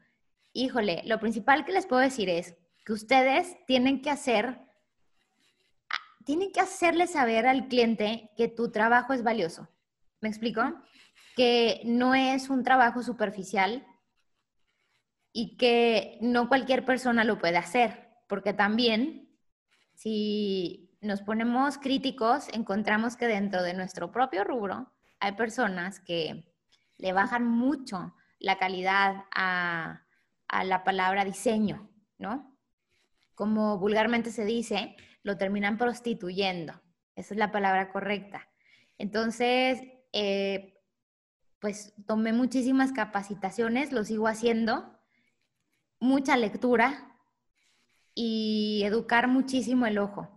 Híjole, 0.53 1.03
lo 1.05 1.19
principal 1.19 1.65
que 1.65 1.71
les 1.71 1.85
puedo 1.85 2.01
decir 2.01 2.29
es 2.29 2.55
que 2.83 2.93
ustedes 2.93 3.57
tienen 3.67 4.01
que 4.01 4.09
hacer, 4.09 4.59
tienen 6.29 6.51
que 6.51 6.59
hacerle 6.59 7.07
saber 7.07 7.47
al 7.47 7.67
cliente 7.69 8.29
que 8.37 8.47
tu 8.47 8.69
trabajo 8.69 9.13
es 9.13 9.23
valioso. 9.23 9.67
¿Me 10.21 10.29
explico? 10.29 10.61
Que 11.35 11.81
no 11.85 12.13
es 12.13 12.51
un 12.51 12.61
trabajo 12.61 13.01
superficial 13.01 13.83
y 15.33 15.57
que 15.57 16.19
no 16.21 16.47
cualquier 16.47 16.85
persona 16.85 17.23
lo 17.23 17.39
puede 17.39 17.57
hacer, 17.57 18.11
porque 18.27 18.53
también 18.53 19.35
si 19.95 20.95
nos 21.01 21.23
ponemos 21.23 21.79
críticos, 21.79 22.47
encontramos 22.53 23.15
que 23.15 23.25
dentro 23.25 23.63
de 23.63 23.73
nuestro 23.73 24.11
propio 24.11 24.43
rubro 24.43 24.93
hay 25.19 25.31
personas 25.31 25.99
que 25.99 26.53
le 26.99 27.11
bajan 27.11 27.43
mucho 27.43 28.13
la 28.37 28.59
calidad 28.59 29.23
a, 29.33 30.03
a 30.47 30.63
la 30.63 30.83
palabra 30.83 31.25
diseño, 31.25 31.89
¿no? 32.19 32.55
Como 33.33 33.79
vulgarmente 33.79 34.29
se 34.29 34.45
dice, 34.45 34.95
lo 35.23 35.37
terminan 35.37 35.77
prostituyendo. 35.77 36.73
Esa 37.15 37.33
es 37.33 37.37
la 37.37 37.51
palabra 37.51 37.91
correcta. 37.91 38.47
Entonces, 38.97 39.81
eh, 40.13 40.79
pues 41.59 41.93
tomé 42.05 42.33
muchísimas 42.33 42.91
capacitaciones, 42.91 43.91
lo 43.91 44.03
sigo 44.03 44.27
haciendo, 44.27 44.97
mucha 45.99 46.37
lectura 46.37 47.17
y 48.15 48.81
educar 48.85 49.27
muchísimo 49.27 49.85
el 49.85 49.97
ojo. 49.97 50.29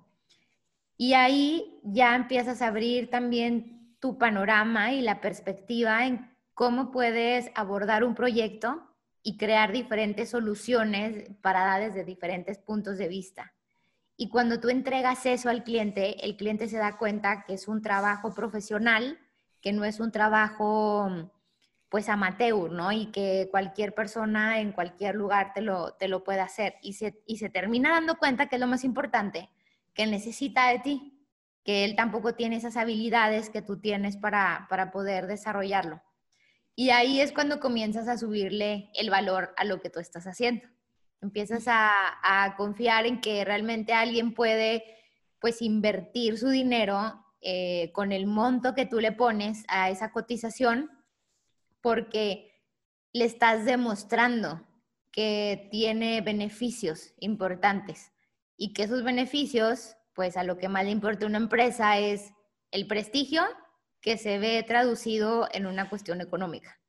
Y 0.96 1.14
ahí 1.14 1.80
ya 1.84 2.14
empiezas 2.14 2.62
a 2.62 2.68
abrir 2.68 3.10
también 3.10 3.96
tu 4.00 4.18
panorama 4.18 4.92
y 4.92 5.00
la 5.00 5.20
perspectiva 5.20 6.06
en 6.06 6.36
cómo 6.54 6.90
puedes 6.90 7.50
abordar 7.54 8.04
un 8.04 8.14
proyecto 8.14 8.88
y 9.22 9.36
crear 9.36 9.72
diferentes 9.72 10.30
soluciones 10.30 11.30
para 11.40 11.78
desde 11.78 12.04
diferentes 12.04 12.58
puntos 12.58 12.98
de 12.98 13.08
vista. 13.08 13.51
Y 14.23 14.29
cuando 14.29 14.61
tú 14.61 14.69
entregas 14.69 15.26
eso 15.26 15.49
al 15.49 15.64
cliente, 15.64 16.25
el 16.25 16.37
cliente 16.37 16.69
se 16.69 16.79
da 16.79 16.97
cuenta 16.97 17.43
que 17.45 17.55
es 17.55 17.67
un 17.67 17.83
trabajo 17.83 18.33
profesional, 18.33 19.19
que 19.61 19.73
no 19.73 19.85
es 19.85 19.99
un 19.99 20.12
trabajo 20.12 21.11
pues 21.88 22.09
amateur, 22.09 22.71
¿no? 22.71 22.93
Y 22.93 23.07
que 23.07 23.49
cualquier 23.50 23.97
persona 23.97 24.61
en 24.61 24.71
cualquier 24.71 25.17
lugar 25.17 25.52
te 25.52 25.61
lo, 25.61 25.95
te 25.95 26.07
lo 26.07 26.23
puede 26.23 26.38
hacer. 26.38 26.76
Y 26.83 26.93
se, 26.93 27.21
y 27.26 27.38
se 27.38 27.50
termina 27.50 27.91
dando 27.91 28.17
cuenta 28.17 28.47
que 28.47 28.55
es 28.55 28.61
lo 28.61 28.69
más 28.69 28.85
importante, 28.85 29.50
que 29.93 30.07
necesita 30.07 30.69
de 30.69 30.79
ti, 30.79 31.26
que 31.64 31.83
él 31.83 31.97
tampoco 31.97 32.37
tiene 32.37 32.55
esas 32.55 32.76
habilidades 32.76 33.50
que 33.50 33.61
tú 33.61 33.81
tienes 33.81 34.17
para, 34.17 34.69
para 34.71 34.93
poder 34.93 35.26
desarrollarlo. 35.26 36.00
Y 36.76 36.91
ahí 36.91 37.21
es 37.21 37.33
cuando 37.33 37.59
comienzas 37.59 38.07
a 38.07 38.17
subirle 38.17 38.88
el 38.95 39.11
valor 39.11 39.52
a 39.57 39.64
lo 39.64 39.81
que 39.81 39.91
tú 39.91 39.99
estás 39.99 40.29
haciendo. 40.29 40.69
Empiezas 41.23 41.65
a, 41.69 42.54
confiar 42.56 43.06
en 43.06 43.21
que 43.21 43.45
realmente 43.45 43.95
alguien 43.95 44.35
puede 44.35 44.85
pues 45.41 45.63
invertir 45.63 46.37
su 46.37 46.49
dinero 46.49 47.25
eh, 47.41 47.91
con 47.93 48.13
el 48.13 48.26
monto 48.26 48.75
que 48.75 48.87
tú 48.87 49.00
le 49.00 49.13
pones 49.13 49.65
a 49.69 49.89
esa 49.89 50.13
cotización 50.13 50.91
porque 51.80 52.52
le 53.13 53.25
estás 53.25 53.65
demostrando 53.65 54.67
que 55.13 55.69
tiene 55.71 56.21
beneficios 56.21 57.15
importantes 57.19 58.13
y 58.56 58.73
que 58.73 58.85
esos 58.85 59.02
beneficios, 59.02 59.97
pues 60.15 60.37
a 60.37 60.45
lo 60.45 60.58
que 60.58 60.69
más 60.69 60.85
le 60.85 60.91
importa 60.91 61.25
a 61.25 61.28
una 61.28 61.39
empresa 61.39 61.99
es 61.99 62.32
el 62.71 62.87
prestigio 62.87 63.43
que 64.00 64.19
se 64.19 64.39
ve 64.39 64.63
traducido 64.67 65.49
en 65.52 65.67
una 65.67 65.89
cuestión 65.89 66.21
económica. 66.21 66.80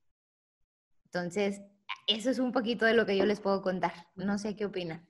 Entonces, 1.05 1.61
eso 2.07 2.29
es 2.29 2.39
un 2.39 2.51
poquito 2.51 2.85
de 2.85 2.93
lo 2.93 3.05
que 3.05 3.17
yo 3.17 3.25
les 3.25 3.39
puedo 3.39 3.61
contar. 3.61 3.93
No 4.15 4.37
sé 4.37 4.55
qué 4.55 4.65
opinan. 4.65 5.05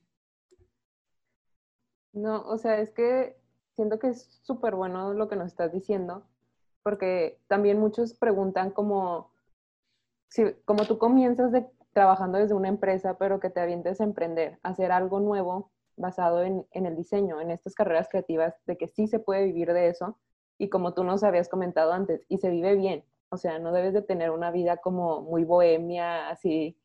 No, 2.13 2.41
o 2.47 2.57
sea, 2.57 2.79
es 2.79 2.91
que 2.91 3.35
siento 3.75 3.99
que 3.99 4.09
es 4.09 4.39
súper 4.43 4.75
bueno 4.75 5.13
lo 5.13 5.27
que 5.27 5.35
nos 5.35 5.47
estás 5.47 5.71
diciendo, 5.71 6.23
porque 6.83 7.39
también 7.47 7.79
muchos 7.79 8.13
preguntan 8.13 8.69
como, 8.69 9.31
si, 10.29 10.53
como 10.65 10.85
tú 10.85 10.99
comienzas 10.99 11.51
de, 11.51 11.65
trabajando 11.91 12.37
desde 12.37 12.53
una 12.53 12.67
empresa, 12.67 13.17
pero 13.17 13.39
que 13.39 13.49
te 13.49 13.61
avientes 13.61 13.99
a 13.99 14.03
emprender, 14.03 14.59
hacer 14.61 14.91
algo 14.91 15.19
nuevo 15.19 15.71
basado 15.95 16.43
en, 16.43 16.67
en 16.71 16.85
el 16.85 16.95
diseño, 16.95 17.41
en 17.41 17.49
estas 17.49 17.73
carreras 17.73 18.09
creativas, 18.09 18.55
de 18.65 18.77
que 18.77 18.87
sí 18.87 19.07
se 19.07 19.19
puede 19.19 19.45
vivir 19.45 19.73
de 19.73 19.87
eso, 19.87 20.19
y 20.59 20.69
como 20.69 20.93
tú 20.93 21.03
nos 21.03 21.23
habías 21.23 21.49
comentado 21.49 21.93
antes, 21.93 22.25
y 22.29 22.37
se 22.37 22.49
vive 22.51 22.75
bien. 22.75 23.03
O 23.33 23.37
sea, 23.37 23.57
no 23.57 23.71
debes 23.71 23.93
de 23.93 24.03
tener 24.03 24.29
una 24.29 24.51
vida 24.51 24.77
como 24.77 25.21
muy 25.21 25.43
bohemia, 25.43 26.29
así 26.29 26.77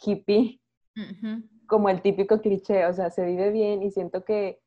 hippie, 0.00 0.60
como 1.66 1.88
el 1.88 2.00
típico 2.00 2.40
cliché. 2.40 2.86
O 2.86 2.92
sea, 2.92 3.10
se 3.10 3.24
vive 3.24 3.50
bien 3.50 3.82
y 3.82 3.90
siento 3.90 4.24
que, 4.24 4.62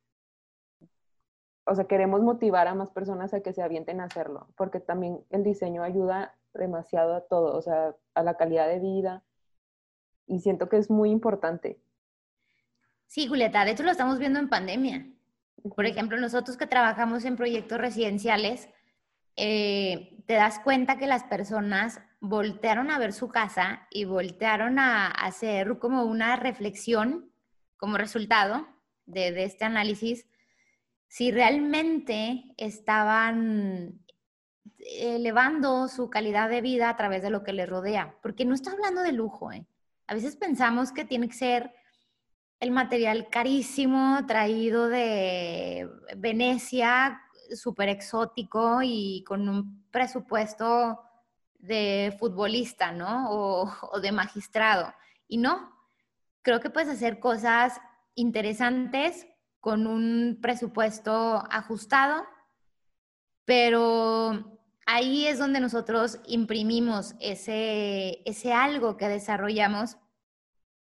o 1.65 1.73
sea, 1.73 1.86
queremos 1.86 2.21
motivar 2.21 2.67
a 2.67 2.75
más 2.75 2.91
personas 2.91 3.34
a 3.34 3.39
que 3.39 3.54
se 3.54 3.62
avienten 3.62 4.02
a 4.02 4.04
hacerlo, 4.04 4.49
porque 4.58 4.82
también 4.82 5.23
el 5.30 5.45
diseño 5.45 5.82
ayuda 5.82 6.36
demasiado 6.54 7.15
a 7.15 7.21
todo, 7.21 7.56
o 7.58 7.62
sea, 7.62 7.95
a 8.15 8.23
la 8.23 8.36
calidad 8.36 8.67
de 8.67 8.80
vida. 8.80 9.23
Y 10.28 10.41
siento 10.41 10.67
que 10.67 10.75
es 10.75 10.89
muy 10.89 11.10
importante. 11.10 11.80
Sí, 13.08 13.28
Julieta, 13.28 13.63
de 13.63 13.71
hecho 13.71 13.84
lo 13.84 13.91
estamos 13.91 14.19
viendo 14.19 14.39
en 14.39 14.49
pandemia. 14.49 15.10
Por 15.73 15.86
ejemplo, 15.86 16.17
nosotros 16.19 16.58
que 16.58 16.67
trabajamos 16.67 17.23
en 17.23 17.38
proyectos 17.38 17.80
residenciales, 17.80 18.67
eh, 19.41 20.17
te 20.28 20.34
das 20.34 20.60
cuenta 20.60 20.97
que 20.97 21.08
las 21.08 21.23
personas 21.23 22.02
voltearon 22.19 22.91
a 22.91 22.99
ver 22.99 23.13
su 23.13 23.30
casa 23.30 23.88
y 23.89 24.04
voltearon 24.04 24.80
a 24.80 25.08
hacer 25.08 25.80
como 25.80 26.04
una 26.04 26.36
reflexión 26.36 27.32
como 27.78 27.97
resultado 27.97 28.67
de, 29.06 29.43
este 29.45 29.63
análisis, 29.63 30.28
si 31.08 31.32
realmente 31.32 32.43
estaban 32.58 34.02
elevando 34.78 35.88
su 35.88 36.10
calidad 36.10 36.49
de 36.49 36.60
vida 36.60 36.89
a 36.89 36.97
través 36.97 37.23
de 37.23 37.30
lo 37.30 37.43
que 37.43 37.54
les 37.54 37.69
rodea, 37.69 38.17
porque 38.21 38.43
no 38.43 38.54
está 38.54 38.71
hablando 38.71 39.02
de 39.02 39.13
lujo. 39.13 39.54
¿eh? 39.54 39.65
A 40.08 40.15
veces 40.15 40.36
pensamos 40.36 40.91
que 40.91 41.06
tiene 41.06 41.30
que 41.30 41.36
ser 41.36 41.73
el 42.60 42.71
material 42.71 43.30
carísimo 43.30 44.25
traído 44.28 44.89
de 44.89 45.89
Venecia, 46.17 47.21
súper 47.56 47.90
exótico 47.90 48.82
y 48.84 49.24
con 49.28 49.48
un 49.50 49.86
presupuesto 49.92 51.02
de 51.60 52.16
futbolista, 52.20 52.92
¿no? 52.92 53.30
O, 53.32 53.72
o, 53.92 54.00
de 54.00 54.12
magistrado. 54.12 54.94
Y 55.28 55.38
no, 55.38 55.72
creo 56.42 56.60
que 56.60 56.70
puedes 56.70 56.90
hacer 56.90 57.20
cosas 57.20 57.80
interesantes 58.16 59.28
con 59.60 59.88
un 59.88 60.40
presupuesto 60.42 61.44
ajustado, 61.52 62.26
pero 63.46 64.60
ahí 64.86 65.28
es 65.28 65.38
donde 65.38 65.60
nosotros 65.60 66.20
imprimimos 66.26 67.16
ese, 67.20 68.22
ese 68.26 68.54
algo 68.54 68.98
que 68.98 69.08
desarrollamos 69.08 69.98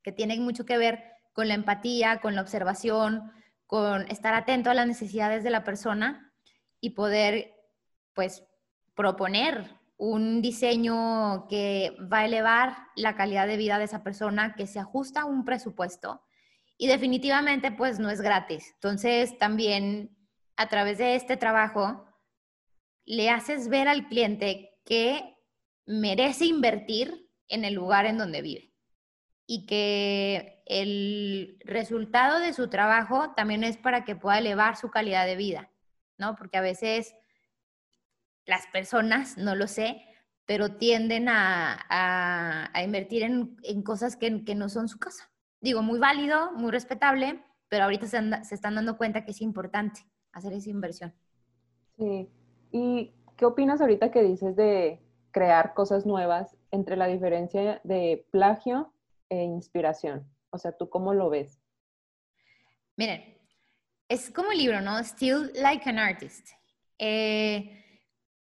que 0.04 0.12
tiene 0.12 0.40
mucho 0.40 0.66
que 0.66 0.78
ver 0.78 1.04
con 1.34 1.48
la 1.48 1.56
empatía, 1.56 2.20
con 2.22 2.36
la 2.36 2.42
observación, 2.42 3.32
con 3.66 4.04
estar 4.12 4.36
atento 4.36 4.70
a 4.70 4.76
las 4.76 4.88
necesidades 4.88 5.44
de 5.44 5.50
la 5.50 5.64
persona 5.64 6.32
y 6.80 6.92
poder, 6.92 7.54
pues, 8.14 8.44
proponer 8.96 9.70
un 9.98 10.42
diseño 10.42 11.48
que 11.48 11.96
va 12.12 12.20
a 12.20 12.26
elevar 12.26 12.78
la 12.96 13.16
calidad 13.16 13.48
de 13.48 13.58
vida 13.58 13.78
de 13.78 13.86
esa 13.86 14.04
persona, 14.04 14.56
que 14.56 14.68
se 14.68 14.80
ajusta 14.80 15.22
a 15.22 15.26
un 15.26 15.46
presupuesto 15.46 16.22
y 16.78 16.88
definitivamente, 16.88 17.72
pues, 17.72 18.00
no 18.00 18.10
es 18.10 18.22
gratis. 18.22 18.72
Entonces, 18.74 19.38
también 19.38 20.18
a 20.58 20.68
través 20.68 20.98
de 20.98 21.16
este 21.16 21.38
trabajo, 21.38 22.06
le 23.06 23.30
haces 23.30 23.70
ver 23.70 23.88
al 23.88 24.08
cliente 24.08 24.80
que 24.84 25.36
merece 25.86 26.46
invertir 26.46 27.30
en 27.48 27.64
el 27.64 27.74
lugar 27.74 28.06
en 28.06 28.18
donde 28.18 28.42
vive 28.42 28.74
y 29.46 29.66
que 29.68 30.64
el 30.66 31.58
resultado 31.64 32.40
de 32.40 32.54
su 32.54 32.70
trabajo 32.70 33.34
también 33.36 33.64
es 33.64 33.78
para 33.78 34.04
que 34.04 34.16
pueda 34.16 34.40
elevar 34.40 34.76
su 34.76 34.90
calidad 34.90 35.26
de 35.26 35.36
vida, 35.36 35.72
¿no? 36.18 36.36
Porque 36.36 36.58
a 36.58 36.62
veces 36.62 37.16
las 38.46 38.68
personas, 38.68 39.38
no 39.38 39.56
lo 39.56 39.68
sé, 39.68 40.02
pero 40.46 40.78
tienden 40.78 41.28
a, 41.30 42.72
invertir 42.84 43.24
en, 43.24 43.82
cosas 43.84 44.16
que, 44.16 44.30
no 44.30 44.70
son 44.70 44.88
su 44.88 45.00
casa. 45.00 45.30
Digo, 45.62 45.82
muy 45.82 46.00
válido, 46.00 46.52
muy 46.54 46.72
respetable, 46.72 47.44
pero 47.70 47.86
ahorita 47.86 48.08
se, 48.08 48.20
se 48.44 48.56
están 48.56 48.76
dando 48.76 48.98
cuenta 48.98 49.26
que 49.26 49.32
es 49.32 49.42
importante 49.42 50.02
hacer 50.32 50.54
esa 50.54 50.70
inversión. 50.70 51.14
Sí. 51.98 52.30
¿Y 52.72 53.14
qué 53.38 53.46
opinas 53.46 53.82
ahorita 53.82 54.12
que 54.12 54.22
dices 54.22 54.56
de 54.56 55.02
crear 55.32 55.74
cosas 55.74 56.06
nuevas 56.06 56.56
entre 56.72 56.98
la 56.98 57.08
diferencia 57.08 57.82
de 57.84 58.28
plagio 58.32 58.94
e 59.30 59.44
inspiración? 59.44 60.28
O 60.52 60.58
sea, 60.58 60.74
¿tú 60.74 60.90
cómo 60.90 61.14
lo 61.14 61.30
ves? 61.30 61.60
Miren, 62.98 63.35
es 64.08 64.32
como 64.32 64.52
el 64.52 64.60
libro, 64.60 64.82
¿no? 64.82 65.00
Still 65.04 65.52
like 65.56 65.90
an 65.90 66.00
artist. 66.00 66.50
Eh, 66.98 67.82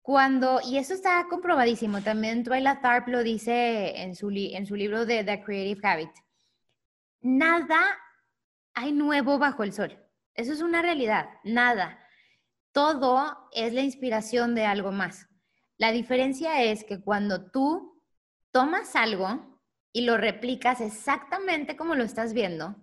cuando, 0.03 0.61
y 0.65 0.79
eso 0.79 0.95
está 0.95 1.27
comprobadísimo, 1.31 2.03
también 2.03 2.43
Twyla 2.43 2.81
Tharp 2.81 3.09
lo 3.09 3.23
dice 3.23 4.03
en 4.03 4.17
su, 4.17 4.31
en 4.31 4.67
su 4.67 4.75
libro 4.75 5.07
de 5.07 5.23
The 5.23 5.43
Creative 5.45 5.81
Habit. 5.83 6.11
Nada 7.21 7.81
hay 8.75 8.93
nuevo 8.93 9.39
bajo 9.39 9.63
el 9.63 9.73
sol. 9.73 9.97
Eso 10.35 10.53
es 10.53 10.61
una 10.61 10.83
realidad, 10.83 11.29
nada. 11.45 11.99
Todo 12.73 13.49
es 13.53 13.73
la 13.73 13.83
inspiración 13.83 14.55
de 14.55 14.65
algo 14.65 14.93
más. 14.93 15.29
La 15.77 15.93
diferencia 15.93 16.63
es 16.63 16.85
que 16.85 17.01
cuando 17.01 17.51
tú 17.51 18.03
tomas 18.51 18.97
algo 18.97 19.61
y 19.93 20.03
lo 20.03 20.17
replicas 20.17 20.81
exactamente 20.81 21.77
como 21.77 21.95
lo 21.95 22.03
estás 22.03 22.33
viendo, 22.33 22.77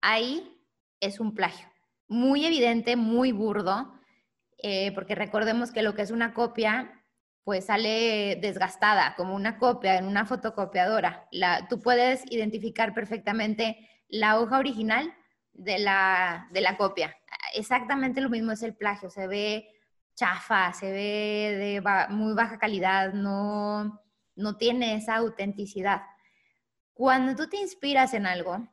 ahí 0.00 0.62
es 1.00 1.20
un 1.20 1.34
plagio. 1.34 1.68
Muy 2.08 2.46
evidente, 2.46 2.96
muy 2.96 3.32
burdo, 3.32 3.94
eh, 4.62 4.92
porque 4.94 5.14
recordemos 5.14 5.70
que 5.70 5.82
lo 5.82 5.94
que 5.94 6.02
es 6.02 6.10
una 6.10 6.34
copia, 6.34 7.04
pues 7.44 7.66
sale 7.66 8.36
desgastada, 8.40 9.14
como 9.16 9.34
una 9.34 9.58
copia 9.58 9.98
en 9.98 10.06
una 10.06 10.24
fotocopiadora. 10.24 11.28
La, 11.30 11.68
tú 11.68 11.80
puedes 11.80 12.24
identificar 12.30 12.94
perfectamente 12.94 13.88
la 14.08 14.40
hoja 14.40 14.58
original 14.58 15.14
de 15.52 15.78
la, 15.78 16.48
de 16.50 16.60
la 16.60 16.76
copia. 16.76 17.14
Exactamente 17.54 18.20
lo 18.20 18.30
mismo 18.30 18.52
es 18.52 18.62
el 18.62 18.74
plagio, 18.74 19.10
se 19.10 19.26
ve 19.26 19.68
chafa, 20.14 20.72
se 20.72 20.90
ve 20.90 21.56
de 21.56 22.08
muy 22.10 22.34
baja 22.34 22.58
calidad, 22.58 23.12
no, 23.12 24.00
no 24.34 24.56
tiene 24.56 24.96
esa 24.96 25.16
autenticidad. 25.16 26.02
Cuando 26.92 27.36
tú 27.36 27.48
te 27.48 27.58
inspiras 27.58 28.14
en 28.14 28.26
algo, 28.26 28.68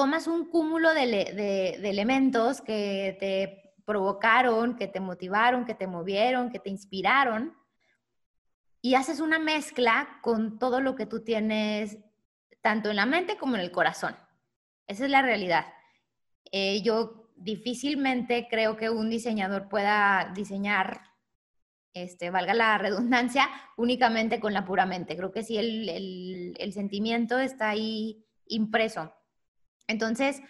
tomas 0.00 0.26
un 0.26 0.46
cúmulo 0.48 0.94
de, 0.94 1.74
elementos 1.84 2.62
que 2.62 3.18
te 3.20 3.74
provocaron, 3.84 4.74
que 4.74 4.88
te 4.88 4.98
motivaron, 4.98 5.66
que 5.66 5.74
te 5.74 5.86
movieron, 5.86 6.48
que 6.48 6.58
te 6.58 6.70
inspiraron, 6.70 7.54
y 8.80 8.94
haces 8.94 9.20
una 9.20 9.38
mezcla 9.38 10.20
con 10.22 10.58
todo 10.58 10.80
lo 10.80 10.96
que 10.96 11.04
tú 11.04 11.22
tienes, 11.22 11.98
tanto 12.62 12.88
en 12.88 12.96
la 12.96 13.04
mente 13.04 13.36
como 13.36 13.56
en 13.56 13.60
el 13.60 13.70
corazón. 13.70 14.16
Esa 14.86 15.04
es 15.04 15.10
la 15.10 15.20
realidad. 15.20 15.66
Eh, 16.50 16.80
yo 16.80 17.30
difícilmente 17.36 18.48
creo 18.50 18.78
que 18.78 18.88
un 18.88 19.10
diseñador 19.10 19.68
pueda 19.68 20.32
diseñar 20.34 21.02
este, 21.92 22.30
valga 22.30 22.54
la 22.54 22.78
redundancia, 22.78 23.50
únicamente 23.76 24.40
con 24.40 24.54
la 24.54 24.64
pura 24.64 24.86
mente. 24.86 25.14
Creo 25.14 25.30
que 25.30 25.42
sí, 25.42 25.58
el, 25.58 26.72
sentimiento 26.72 27.38
está 27.38 27.68
ahí 27.68 28.24
impreso. 28.46 29.12
Entonces, 29.86 30.42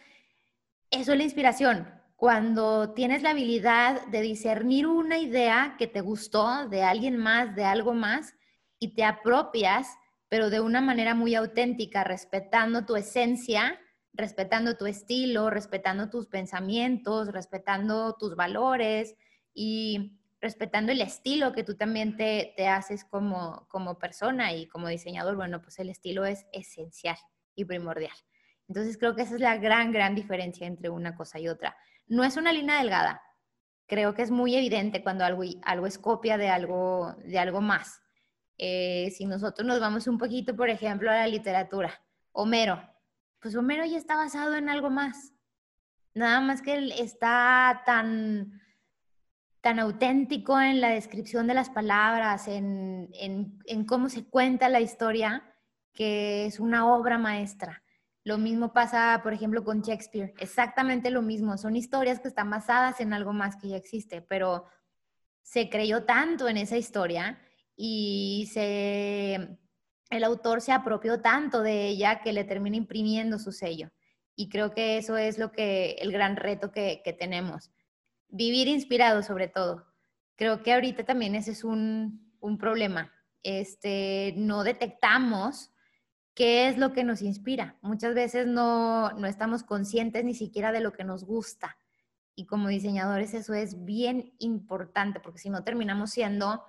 eso 0.90 1.12
es 1.12 1.18
la 1.18 1.24
inspiración. 1.24 1.88
Cuando 2.16 2.92
tienes 2.92 3.22
la 3.22 3.30
habilidad 3.30 4.06
de 4.08 4.20
discernir 4.20 4.86
una 4.86 5.18
idea 5.18 5.76
que 5.78 5.86
te 5.86 6.00
gustó 6.00 6.68
de 6.68 6.82
alguien 6.82 7.16
más, 7.16 7.54
de 7.54 7.64
algo 7.64 7.94
más, 7.94 8.34
y 8.78 8.94
te 8.94 9.04
apropias, 9.04 9.96
pero 10.28 10.50
de 10.50 10.60
una 10.60 10.80
manera 10.80 11.14
muy 11.14 11.34
auténtica, 11.34 12.02
respetando 12.02 12.84
tu 12.86 12.96
esencia, 12.96 13.78
respetando 14.12 14.76
tu 14.76 14.86
estilo, 14.86 15.50
respetando 15.50 16.10
tus 16.10 16.26
pensamientos, 16.26 17.28
respetando 17.28 18.16
tus 18.18 18.34
valores 18.34 19.14
y 19.54 20.18
respetando 20.40 20.92
el 20.92 21.02
estilo 21.02 21.52
que 21.52 21.62
tú 21.62 21.76
también 21.76 22.16
te, 22.16 22.54
haces 22.66 23.04
como, 23.04 23.66
como 23.68 23.98
persona 23.98 24.54
y 24.54 24.66
como 24.66 24.88
diseñador, 24.88 25.36
bueno, 25.36 25.60
pues 25.60 25.78
el 25.78 25.90
estilo 25.90 26.24
es 26.24 26.46
esencial 26.52 27.18
y 27.54 27.66
primordial. 27.66 28.16
Entonces 28.70 28.96
creo 28.96 29.16
que 29.16 29.22
esa 29.22 29.34
es 29.34 29.40
la 29.40 29.56
gran, 29.56 29.90
gran 29.90 30.14
diferencia 30.14 30.64
entre 30.64 30.90
una 30.90 31.16
cosa 31.16 31.40
y 31.40 31.48
otra. 31.48 31.76
No 32.06 32.22
es 32.22 32.36
una 32.36 32.52
línea 32.52 32.78
delgada. 32.78 33.20
Creo 33.88 34.14
que 34.14 34.22
es 34.22 34.30
muy 34.30 34.54
evidente 34.54 35.02
cuando 35.02 35.24
algo, 35.24 35.42
algo 35.64 35.88
es 35.88 35.98
copia 35.98 36.38
de 36.38 36.50
algo, 36.50 37.16
de 37.24 37.40
algo 37.40 37.60
más. 37.60 38.00
Eh, 38.58 39.10
si 39.10 39.26
nosotros 39.26 39.66
nos 39.66 39.80
vamos 39.80 40.06
un 40.06 40.18
poquito, 40.18 40.54
por 40.54 40.70
ejemplo, 40.70 41.10
a 41.10 41.16
la 41.16 41.26
literatura, 41.26 42.00
Homero, 42.30 42.80
pues 43.40 43.56
Homero 43.56 43.84
ya 43.84 43.98
está 43.98 44.14
basado 44.14 44.54
en 44.54 44.68
algo 44.68 44.88
más. 44.88 45.32
Nada 46.14 46.40
más 46.40 46.62
que 46.62 46.74
él 46.74 46.92
está 46.92 47.82
tan 47.84 48.60
tan 49.62 49.80
auténtico 49.80 50.60
en 50.60 50.80
la 50.80 50.90
descripción 50.90 51.48
de 51.48 51.54
las 51.54 51.70
palabras, 51.70 52.46
en, 52.46 53.10
cómo 53.88 54.08
se 54.08 54.24
cuenta 54.24 54.68
la 54.68 54.80
historia, 54.80 55.42
que 55.92 56.46
es 56.46 56.60
una 56.60 56.86
obra 56.86 57.18
maestra. 57.18 57.82
Lo 58.24 58.38
mismo 58.38 58.72
pasa, 58.72 59.20
por 59.22 59.32
ejemplo, 59.32 59.64
con 59.64 59.82
Shakespeare. 59.82 60.34
Exactamente 60.38 61.10
lo 61.10 61.22
mismo. 61.22 61.56
Son 61.56 61.76
historias 61.76 62.20
que 62.20 62.28
están 62.28 62.50
basadas 62.50 63.00
en 63.00 63.12
algo 63.12 63.32
más 63.32 63.56
que 63.56 63.68
ya 63.68 63.76
existe, 63.76 64.20
pero 64.22 64.66
se 65.42 65.70
creyó 65.70 66.04
tanto 66.04 66.48
en 66.48 66.56
esa 66.56 66.76
historia 66.76 67.40
y 67.76 68.48
se, 68.52 69.58
el 70.10 70.24
autor 70.24 70.60
se 70.60 70.72
apropió 70.72 71.20
tanto 71.20 71.62
de 71.62 71.88
ella 71.88 72.20
que 72.20 72.32
le 72.32 72.44
termina 72.44 72.76
imprimiendo 72.76 73.38
su 73.38 73.52
sello. 73.52 73.90
Y 74.36 74.48
creo 74.48 74.72
que 74.72 74.98
eso 74.98 75.16
es 75.16 75.38
lo 75.38 75.50
que 75.50 75.92
el 76.00 76.12
gran 76.12 76.36
reto 76.36 76.72
que 76.72 77.16
tenemos 77.18 77.70
vivir 78.30 78.68
inspirado 78.68 79.22
sobre 79.22 79.48
todo. 79.48 79.86
Creo 80.36 80.62
que 80.62 80.72
ahorita 80.72 81.04
también 81.04 81.34
ese 81.34 81.52
es 81.52 81.64
un, 81.64 82.28
problema. 82.58 83.12
Este, 83.42 84.34
no 84.36 84.64
detectamos 84.64 85.69
qué 86.40 86.68
es 86.68 86.78
lo 86.78 86.94
que 86.94 87.04
nos 87.04 87.20
inspira. 87.20 87.76
Muchas 87.82 88.14
veces 88.14 88.46
no, 88.46 89.10
estamos 89.26 89.62
conscientes 89.62 90.24
ni 90.24 90.32
siquiera 90.32 90.72
de 90.72 90.80
lo 90.80 90.94
que 90.94 91.04
nos 91.04 91.24
gusta. 91.24 91.76
Y 92.34 92.46
como 92.46 92.68
diseñadores 92.68 93.34
eso 93.34 93.52
es 93.52 93.84
bien 93.84 94.32
importante, 94.38 95.20
porque 95.20 95.38
si 95.38 95.50
no 95.50 95.64
terminamos 95.64 96.12
siendo 96.12 96.64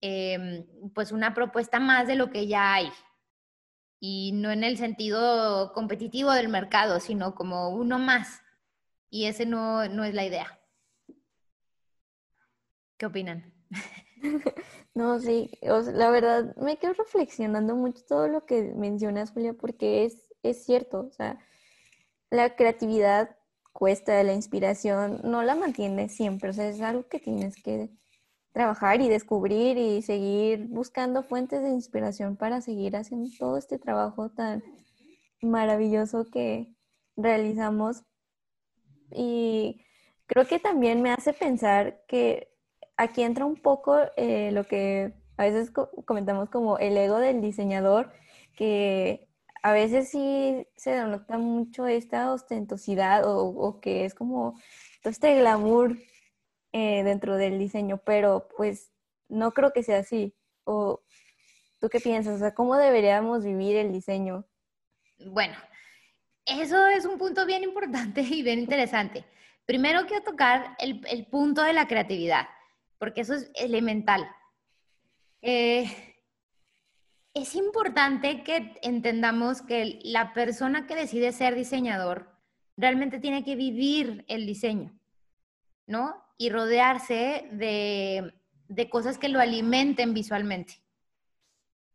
em, 0.00 0.64
pues 0.94 1.12
una 1.12 1.34
propuesta 1.34 1.80
más 1.80 2.06
de 2.06 2.14
lo 2.14 2.30
que 2.30 2.46
ya 2.46 2.72
hay. 2.72 2.90
Y 4.00 4.32
no 4.32 4.50
en 4.50 4.64
el 4.64 4.78
sentido 4.78 5.74
competitivo 5.74 6.32
del 6.32 6.48
mercado, 6.48 6.98
sino 6.98 7.34
como 7.34 7.68
uno 7.76 7.98
más. 7.98 8.40
Y 9.10 9.26
ese 9.26 9.44
no, 9.44 9.86
no 9.86 10.04
es 10.04 10.14
la 10.14 10.24
idea. 10.24 10.58
¿Qué 12.96 13.04
opinan? 13.04 13.52
No, 14.94 15.18
sí, 15.18 15.50
la 15.62 16.10
verdad 16.10 16.54
me 16.56 16.76
quedo 16.76 16.92
reflexionando 16.92 17.74
mucho 17.74 18.04
todo 18.06 18.28
lo 18.28 18.46
que 18.46 18.62
mencionas, 18.76 19.32
Julia, 19.32 19.54
porque 19.54 20.04
es, 20.04 20.32
es 20.42 20.64
cierto, 20.64 21.00
o 21.08 21.10
sea, 21.10 21.38
la 22.30 22.54
creatividad 22.54 23.36
cuesta, 23.72 24.22
la 24.22 24.34
inspiración 24.34 25.20
no 25.24 25.42
la 25.42 25.56
mantienes 25.56 26.14
siempre, 26.14 26.50
o 26.50 26.52
sea, 26.52 26.68
es 26.68 26.80
algo 26.80 27.08
que 27.08 27.18
tienes 27.18 27.60
que 27.60 27.90
trabajar 28.52 29.00
y 29.00 29.08
descubrir 29.08 29.76
y 29.78 30.00
seguir 30.02 30.68
buscando 30.68 31.24
fuentes 31.24 31.60
de 31.62 31.70
inspiración 31.70 32.36
para 32.36 32.60
seguir 32.60 32.96
haciendo 32.96 33.28
todo 33.36 33.58
este 33.58 33.78
trabajo 33.80 34.30
tan 34.30 34.62
maravilloso 35.42 36.30
que 36.30 36.72
realizamos. 37.16 38.04
Y 39.10 39.84
creo 40.26 40.46
que 40.46 40.60
también 40.60 41.02
me 41.02 41.10
hace 41.10 41.32
pensar 41.32 42.04
que 42.06 42.53
aquí 42.96 43.22
entra 43.22 43.44
un 43.44 43.56
poco 43.56 43.98
eh, 44.16 44.50
lo 44.52 44.64
que 44.64 45.12
a 45.36 45.44
veces 45.44 45.72
comentamos 46.04 46.48
como 46.50 46.78
el 46.78 46.96
ego 46.96 47.18
del 47.18 47.40
diseñador, 47.40 48.12
que 48.56 49.28
a 49.62 49.72
veces 49.72 50.10
sí 50.10 50.66
se 50.76 50.90
denota 50.90 51.38
mucho 51.38 51.86
esta 51.86 52.32
ostentosidad 52.32 53.22
o, 53.24 53.80
que 53.80 54.04
es 54.04 54.14
como 54.14 54.60
todo 55.02 55.10
este 55.10 55.38
glamour 55.38 55.96
eh, 56.72 57.02
dentro 57.02 57.36
del 57.36 57.58
diseño, 57.58 57.98
pero 58.04 58.48
pues 58.56 58.90
no 59.28 59.52
creo 59.52 59.72
que 59.72 59.82
sea 59.82 59.98
así. 59.98 60.34
¿O 60.64 61.00
tú 61.80 61.88
qué 61.88 62.00
piensas? 62.00 62.36
O 62.36 62.38
sea, 62.38 62.54
¿cómo 62.54 62.76
deberíamos 62.76 63.44
vivir 63.44 63.76
el 63.76 63.92
diseño? 63.92 64.46
Bueno, 65.26 65.56
eso 66.46 66.86
es 66.86 67.06
un 67.06 67.18
punto 67.18 67.44
bien 67.44 67.64
importante 67.64 68.20
y 68.20 68.42
bien 68.42 68.60
interesante. 68.60 69.24
Primero 69.66 70.06
quiero 70.06 70.22
tocar 70.24 70.76
el 70.78 71.26
punto 71.26 71.62
de 71.62 71.72
la 71.72 71.88
creatividad 71.88 72.46
porque 73.04 73.20
eso 73.20 73.34
es 73.34 73.50
elemental. 73.54 74.26
Eh, 75.42 75.84
es 77.34 77.54
importante 77.54 78.42
que 78.42 78.78
entendamos 78.80 79.60
que 79.60 80.00
la 80.04 80.32
persona 80.32 80.86
que 80.86 80.94
decide 80.94 81.32
ser 81.32 81.54
diseñador 81.54 82.34
realmente 82.78 83.18
tiene 83.18 83.44
que 83.44 83.56
vivir 83.56 84.24
el 84.26 84.46
diseño, 84.46 84.98
¿no? 85.86 86.16
Y 86.38 86.48
rodearse 86.48 87.46
de, 87.52 88.32
de 88.68 88.88
cosas 88.88 89.18
que 89.18 89.28
lo 89.28 89.38
alimenten 89.38 90.14
visualmente. 90.14 90.82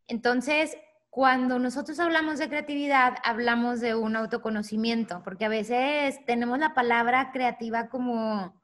Entonces, 0.06 0.78
cuando 1.10 1.58
nosotros 1.58 2.00
hablamos 2.00 2.38
de 2.38 2.50
creatividad, 2.50 3.16
hablamos 3.24 3.82
de 3.82 3.96
un 3.96 4.16
autoconocimiento, 4.16 5.24
porque 5.24 5.46
a 5.46 5.50
veces 5.50 6.24
tenemos 6.28 6.60
la 6.60 6.76
palabra 6.76 7.32
creativa 7.32 7.90
como 7.90 8.59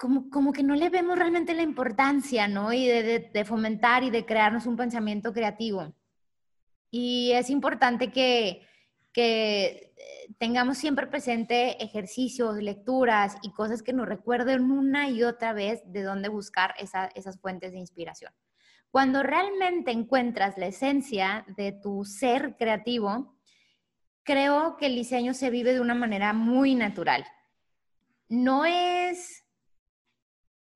como, 0.00 0.52
que 0.52 0.62
no 0.62 0.74
le 0.74 0.88
vemos 0.88 1.18
realmente 1.18 1.52
la 1.52 1.62
importancia, 1.62 2.48
¿no? 2.48 2.72
Y 2.72 2.86
de, 2.86 3.44
fomentar 3.44 4.02
y 4.02 4.10
de 4.10 4.24
crearnos 4.24 4.64
un 4.64 4.76
pensamiento 4.76 5.34
creativo. 5.34 5.92
Y 6.90 7.32
es 7.32 7.50
importante 7.50 8.10
que, 8.10 8.66
que 9.12 9.92
eh, 9.96 10.34
tengamos 10.38 10.78
siempre 10.78 11.06
presente 11.06 11.82
ejercicios, 11.84 12.56
lecturas 12.56 13.36
y 13.42 13.52
cosas 13.52 13.82
que 13.82 13.92
nos 13.92 14.08
recuerden 14.08 14.70
una 14.70 15.10
y 15.10 15.22
otra 15.22 15.52
vez 15.52 15.82
de 15.84 16.02
dónde 16.02 16.30
buscar 16.30 16.74
esas 16.78 17.38
fuentes 17.38 17.72
de 17.72 17.78
inspiración. 17.78 18.32
Cuando 18.90 19.22
realmente 19.22 19.90
encuentras 19.90 20.56
la 20.56 20.66
esencia 20.66 21.44
de 21.58 21.72
tu 21.72 22.06
ser 22.06 22.56
creativo, 22.56 23.36
creo 24.22 24.78
que 24.78 24.86
el 24.86 24.94
diseño 24.94 25.34
se 25.34 25.50
vive 25.50 25.74
de 25.74 25.80
una 25.80 25.94
manera 25.94 26.32
muy 26.32 26.74
natural. 26.74 27.24
No 28.28 28.64
es 28.64 29.39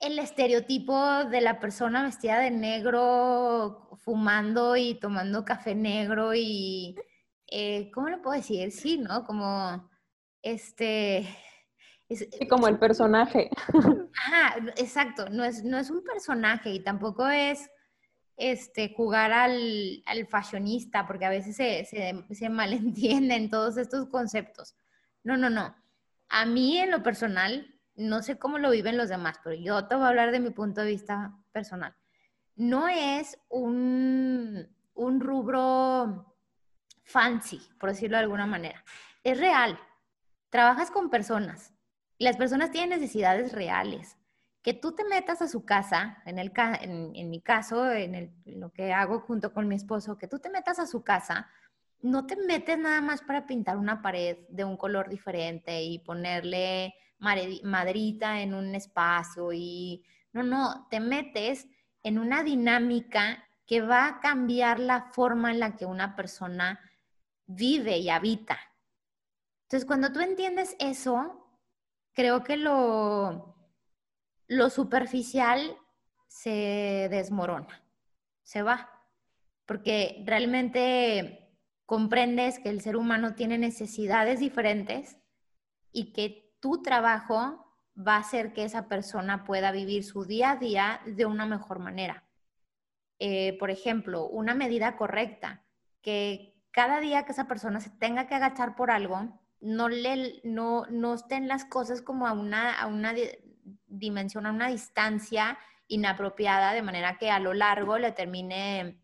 el 0.05 0.19
estereotipo 0.19 1.25
de 1.25 1.41
la 1.41 1.59
persona 1.59 2.03
vestida 2.03 2.39
de 2.39 2.51
negro, 2.51 3.89
fumando 4.03 4.77
y 4.77 4.95
tomando 4.97 5.45
café 5.45 5.75
negro 5.75 6.35
y, 6.35 6.95
eh, 7.47 7.91
¿cómo 7.93 8.09
lo 8.11 8.21
puedo 8.21 8.37
decir? 8.37 8.71
Sí, 8.71 8.99
¿no? 8.99 9.25
Como, 9.25 9.91
este... 10.43 11.27
sí, 12.11 12.29
como 12.49 12.69
el 12.69 12.79
personaje. 12.79 13.51
Ajá, 14.19 14.57
exacto, 14.77 15.31
no 15.31 15.43
es, 15.43 15.65
no 15.65 15.79
es 15.79 15.91
un 15.91 16.05
personaje 16.05 16.71
y 16.71 16.85
tampoco 16.85 17.27
es 17.27 17.71
este, 18.37 18.93
jugar 18.95 19.33
al, 19.33 20.03
al 20.05 20.27
fashionista, 20.27 21.07
porque 21.07 21.25
a 21.25 21.31
veces 21.31 21.57
se, 21.57 21.85
se, 21.87 22.25
se 22.31 22.49
malentienden 22.51 23.49
todos 23.49 23.79
estos 23.79 24.09
conceptos. 24.11 24.77
No, 25.23 25.39
no, 25.39 25.49
no. 25.49 25.75
A 26.29 26.45
mí 26.45 26.77
en 26.77 26.91
lo 26.91 27.03
personal 27.03 27.74
no 27.97 28.23
sé 28.23 28.39
cómo 28.39 28.59
lo 28.59 28.71
viven 28.71 28.97
los 28.97 29.09
demás, 29.09 29.39
pero 29.43 29.57
yo 29.57 29.87
te 29.87 29.95
voy 29.95 30.05
a 30.05 30.09
hablar 30.09 30.33
de 30.33 30.41
mi 30.41 30.51
punto 30.51 30.81
de 30.81 30.89
vista 30.89 31.37
personal. 31.53 31.95
No 32.57 32.89
es 32.89 33.39
un, 33.49 34.69
un 34.95 35.21
rubro 35.21 36.37
fancy, 37.03 37.61
por 37.79 37.91
decirlo 37.91 38.17
de 38.17 38.25
alguna 38.25 38.47
manera. 38.47 38.85
Es 39.23 39.39
real. 39.39 39.79
Trabajas 40.51 40.91
con 40.91 41.11
personas 41.11 41.73
y 42.19 42.25
las 42.25 42.37
personas 42.37 42.71
tienen 42.71 42.99
necesidades 43.01 43.53
reales. 43.53 44.17
Que 44.63 44.73
tú 44.73 44.93
te 44.93 45.05
metas 45.05 45.43
a 45.43 45.49
su 45.49 45.65
casa, 45.65 46.23
en, 46.25 46.39
el, 46.39 46.53
en, 46.81 47.29
mi 47.29 47.43
caso, 47.43 47.91
en, 47.93 48.15
en 48.15 48.61
lo 48.61 48.73
que 48.73 48.95
hago 48.95 49.21
junto 49.21 49.53
con 49.53 49.69
mi 49.69 49.75
esposo, 49.75 50.17
que 50.17 50.27
tú 50.27 50.39
te 50.39 50.49
metas 50.49 50.79
a 50.79 50.87
su 50.87 51.05
casa, 51.05 51.51
no 52.01 52.27
te 52.27 52.37
metes 52.37 52.79
nada 52.79 53.03
más 53.03 53.21
para 53.21 53.47
pintar 53.47 53.77
una 53.77 54.01
pared 54.01 54.39
de 54.49 54.65
un 54.65 54.79
color 54.79 55.11
diferente 55.11 55.83
y 55.83 55.99
ponerle 55.99 56.95
madrita 57.19 58.41
en 58.41 58.55
un 58.55 58.75
espacio 58.75 59.53
y 59.53 60.05
no, 60.33 60.43
no, 60.43 60.87
te 60.91 61.01
metes 61.01 61.69
en 62.03 62.19
una 62.19 62.43
dinámica 62.43 63.45
que 63.67 63.81
va 63.81 64.07
a 64.07 64.21
cambiar 64.21 64.79
la 64.79 65.13
forma 65.13 65.51
en 65.51 65.61
la 65.61 65.77
que 65.77 65.87
una 65.87 66.17
persona 66.17 66.81
vive 67.47 67.99
y 67.99 68.11
habita. 68.11 68.59
Entonces, 69.63 69.87
cuando 69.87 70.13
tú 70.13 70.21
entiendes 70.21 70.77
eso, 70.79 71.49
creo 72.13 72.43
que 72.45 72.57
lo, 72.57 73.57
lo 74.47 74.71
superficial 74.71 75.77
se 76.29 77.09
desmorona, 77.11 77.83
se 78.43 78.63
va, 78.63 78.91
porque 79.67 80.23
realmente 80.27 81.57
comprendes 81.87 82.59
que 82.59 82.71
el 82.71 82.81
ser 82.81 82.97
humano 82.97 83.35
tiene 83.35 83.57
necesidades 83.57 84.41
diferentes 84.41 85.19
y 85.93 86.13
que 86.13 86.44
tu 86.65 86.81
trabajo 86.81 87.63
va 87.95 88.17
a 88.17 88.21
hacer 88.21 88.55
que 88.55 88.65
esa 88.65 88.89
persona 88.89 89.45
pueda 89.45 89.71
vivir 89.71 90.03
su 90.03 90.25
día 90.25 90.53
a 90.53 90.57
día 90.57 91.03
de 91.05 91.27
una 91.27 91.45
mejor 91.45 91.79
manera. 91.79 92.25
Eh, 93.19 93.59
por 93.59 93.71
ejemplo, 93.71 94.27
una 94.29 94.55
medida 94.55 94.97
correcta, 94.97 95.63
que 96.01 96.57
cada 96.71 97.01
día 97.01 97.27
que 97.27 97.33
esa 97.33 97.47
persona 97.47 97.81
se 97.81 97.91
tenga 97.91 98.27
que 98.29 98.35
agachar 98.35 98.77
por 98.77 98.91
algo, 98.91 99.39
no, 99.61 99.91
le, 99.91 100.41
no, 100.43 100.87
no 100.87 101.13
estén 101.13 101.49
las 101.49 101.67
cosas 101.67 102.01
como 102.01 102.27
a 102.27 102.33
una, 102.33 102.73
a 102.73 102.87
una 102.87 103.13
dimensión, 103.87 104.47
a 104.47 104.51
una 104.51 104.69
distancia 104.69 105.59
inapropiada, 105.87 106.73
de 106.73 106.81
manera 106.81 107.19
que 107.19 107.31
a 107.31 107.41
lo 107.41 107.53
largo 107.53 107.99
le 107.99 108.13
termine 108.13 108.99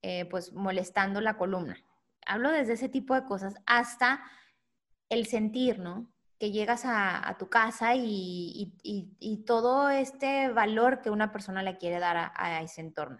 eh, 0.00 0.24
pues 0.30 0.54
molestando 0.54 1.20
la 1.20 1.36
columna. 1.36 1.76
Hablo 2.24 2.50
desde 2.50 2.72
ese 2.72 2.88
tipo 2.88 3.14
de 3.14 3.26
cosas 3.26 3.56
hasta 3.66 4.24
el 5.10 5.26
sentir, 5.26 5.78
¿no? 5.80 6.13
Que 6.44 6.50
llegas 6.50 6.82
a, 6.84 7.34
tu 7.38 7.48
casa 7.48 7.94
y, 7.96 8.74
todo 9.46 9.88
este 9.88 10.50
valor 10.50 11.00
que 11.00 11.08
una 11.08 11.32
persona 11.32 11.62
le 11.62 11.78
quiere 11.78 11.98
dar 11.98 12.32
a, 12.34 12.60
ese 12.60 12.82
entorno. 12.82 13.18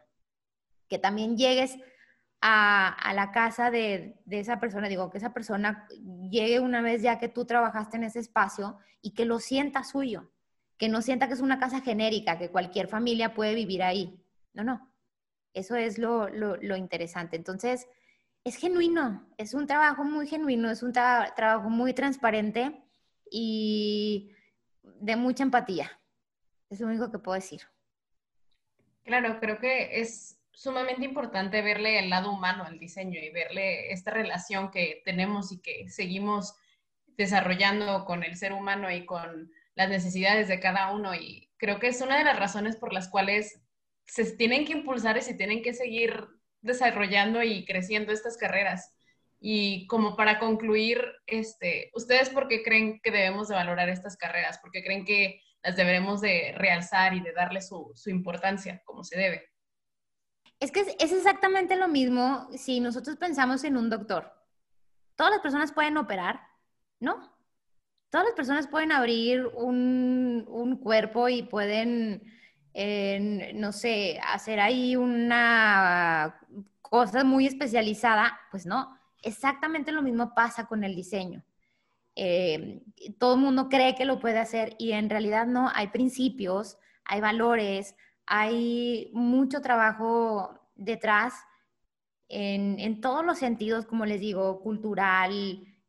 Que 0.91 0.99
también 0.99 1.39
llegues 1.39 1.79
a, 2.43 3.13
la 3.15 3.33
casa 3.33 3.71
de, 3.71 4.21
esa 4.29 4.61
persona, 4.61 4.91
digo, 4.91 5.09
que 5.09 5.17
esa 5.17 5.33
persona 5.33 5.89
llegue 6.29 6.61
una 6.61 6.83
vez 6.83 7.01
ya 7.01 7.19
que 7.19 7.31
tú 7.31 7.47
trabajaste 7.47 7.97
en 7.97 8.05
ese 8.05 8.19
espacio 8.19 8.77
y 9.01 9.15
que 9.15 9.25
lo 9.25 9.39
sienta 9.39 9.85
suyo, 9.85 10.31
que 10.77 10.91
no 10.91 11.01
sienta 11.01 11.27
que 11.27 11.33
es 11.33 11.41
una 11.41 11.59
casa 11.59 11.81
genérica, 11.81 12.37
que 12.37 12.51
cualquier 12.51 12.89
familia 12.89 13.33
puede 13.33 13.55
vivir 13.55 13.83
ahí. 13.83 14.23
No, 14.53 14.65
no. 14.65 14.93
Eso 15.55 15.77
es 15.77 15.97
lo, 15.97 16.29
interesante. 16.77 17.37
Entonces, 17.37 17.89
es 18.45 18.57
genuino, 18.57 19.27
es 19.39 19.55
un 19.55 19.67
trabajo 19.67 20.05
muy 20.05 20.27
genuino, 20.27 20.71
es 20.71 20.83
un 20.83 20.93
trabajo 20.93 21.71
muy 21.71 21.95
transparente 21.95 22.84
y 23.31 24.31
de 24.83 25.17
mucha 25.17 25.43
empatía. 25.43 25.91
Es 26.71 26.81
lo 26.81 26.87
único 26.87 27.11
que 27.11 27.19
puedo 27.19 27.35
decir. 27.35 27.63
Claro, 29.05 29.39
creo 29.39 29.59
que 29.59 30.01
es 30.01 30.41
sumamente 30.53 31.05
importante 31.05 31.63
verle 31.63 31.99
el 31.99 32.11
lado 32.11 32.33
humano 32.33 32.65
al 32.65 32.79
diseño 32.79 33.21
y 33.21 33.31
verle 33.31 33.93
esta 33.93 34.11
relación 34.11 34.71
que 34.71 35.03
tenemos 35.05 35.53
y 35.53 35.61
que 35.61 35.89
seguimos 35.89 36.55
desarrollando 37.17 38.05
con 38.05 38.23
el 38.25 38.37
ser 38.37 38.53
humano 38.53 38.91
y 38.91 39.05
con 39.05 39.53
las 39.75 39.89
necesidades 39.89 40.49
de 40.49 40.61
cada 40.61 40.93
uno. 40.93 41.15
Y 41.15 41.51
creo 41.59 41.79
que 41.79 41.89
es 41.89 42.01
una 42.01 42.19
de 42.19 42.25
las 42.25 42.39
razones 42.39 42.77
por 42.77 42.93
las 42.93 43.09
cuales 43.09 43.61
se 44.07 44.25
tienen 44.37 44.65
que 44.65 44.73
impulsar 44.73 45.17
y 45.17 45.23
se 45.23 45.35
tienen 45.35 45.63
que 45.63 45.75
seguir 45.75 46.29
desarrollando 46.61 47.43
y 47.43 47.65
creciendo 47.65 48.13
estas 48.13 48.37
carreras. 48.37 48.97
Y 49.47 49.87
como 49.89 50.17
para 50.17 50.39
concluir, 50.39 51.05
este, 51.27 51.91
¿ustedes 51.95 52.31
por 52.31 52.49
qué 52.49 52.63
creen 52.63 52.99
que 53.03 53.11
debemos 53.11 53.47
de 53.49 53.55
valorar 53.55 53.91
estas 53.91 54.17
carreras? 54.17 54.57
¿Por 54.57 54.71
qué 54.71 54.83
creen 54.83 55.05
que 55.05 55.39
las 55.63 55.77
deberemos 55.77 56.23
de 56.23 56.55
realzar 56.57 57.13
y 57.13 57.21
de 57.21 57.35
darle 57.35 57.61
su, 57.61 57.93
su 57.95 58.09
importancia 58.09 58.81
como 58.87 59.05
se 59.05 59.19
debe? 59.19 59.51
Es 60.61 60.73
que 60.73 60.81
es, 60.81 61.13
exactamente 61.13 61.77
lo 61.77 61.89
mismo 61.89 62.49
si 62.57 62.81
nosotros 62.81 63.17
pensamos 63.19 63.65
en 63.65 63.77
un 63.77 63.91
doctor. 63.91 64.33
Todas 65.15 65.33
las 65.33 65.43
personas 65.43 65.73
pueden 65.73 65.99
operar, 65.99 66.41
¿no? 66.99 67.37
Todas 68.09 68.29
las 68.29 68.35
personas 68.35 68.67
pueden 68.67 68.93
abrir 68.93 69.45
un, 69.45 70.47
un 70.49 70.79
cuerpo 70.79 71.29
y 71.29 71.43
pueden, 71.43 72.23
eh, 72.73 73.53
no 73.55 73.73
sé, 73.73 74.19
hacer 74.27 74.59
ahí 74.59 74.97
una 74.97 76.41
cosa 76.81 77.25
muy 77.25 77.47
especializada, 77.47 78.41
pues 78.51 78.65
no 78.65 79.04
exactamente 79.25 79.93
lo 79.93 80.03
mismo 80.03 80.35
pasa 80.35 80.67
con 80.67 80.85
el 80.85 80.95
diseño. 80.95 81.45
Eh, 82.17 82.83
todo 83.19 83.35
el 83.35 83.41
mundo 83.41 83.69
cree 83.69 83.95
que 83.95 84.05
lo 84.05 84.21
puede 84.21 84.39
hacer 84.39 84.77
y 84.79 84.93
en 84.93 85.11
realidad 85.11 85.47
no, 85.47 85.71
hay 85.75 85.89
principios, 85.89 86.79
hay 87.05 87.21
valores, 87.21 87.97
hay 88.27 89.11
mucho 89.13 89.61
trabajo 89.61 90.61
detrás 90.77 91.35
en, 92.29 93.01
todos 93.01 93.25
los 93.25 93.39
sentidos, 93.39 93.87
como 93.87 94.07
les 94.07 94.21
digo, 94.21 94.61
cultural, 94.61 95.33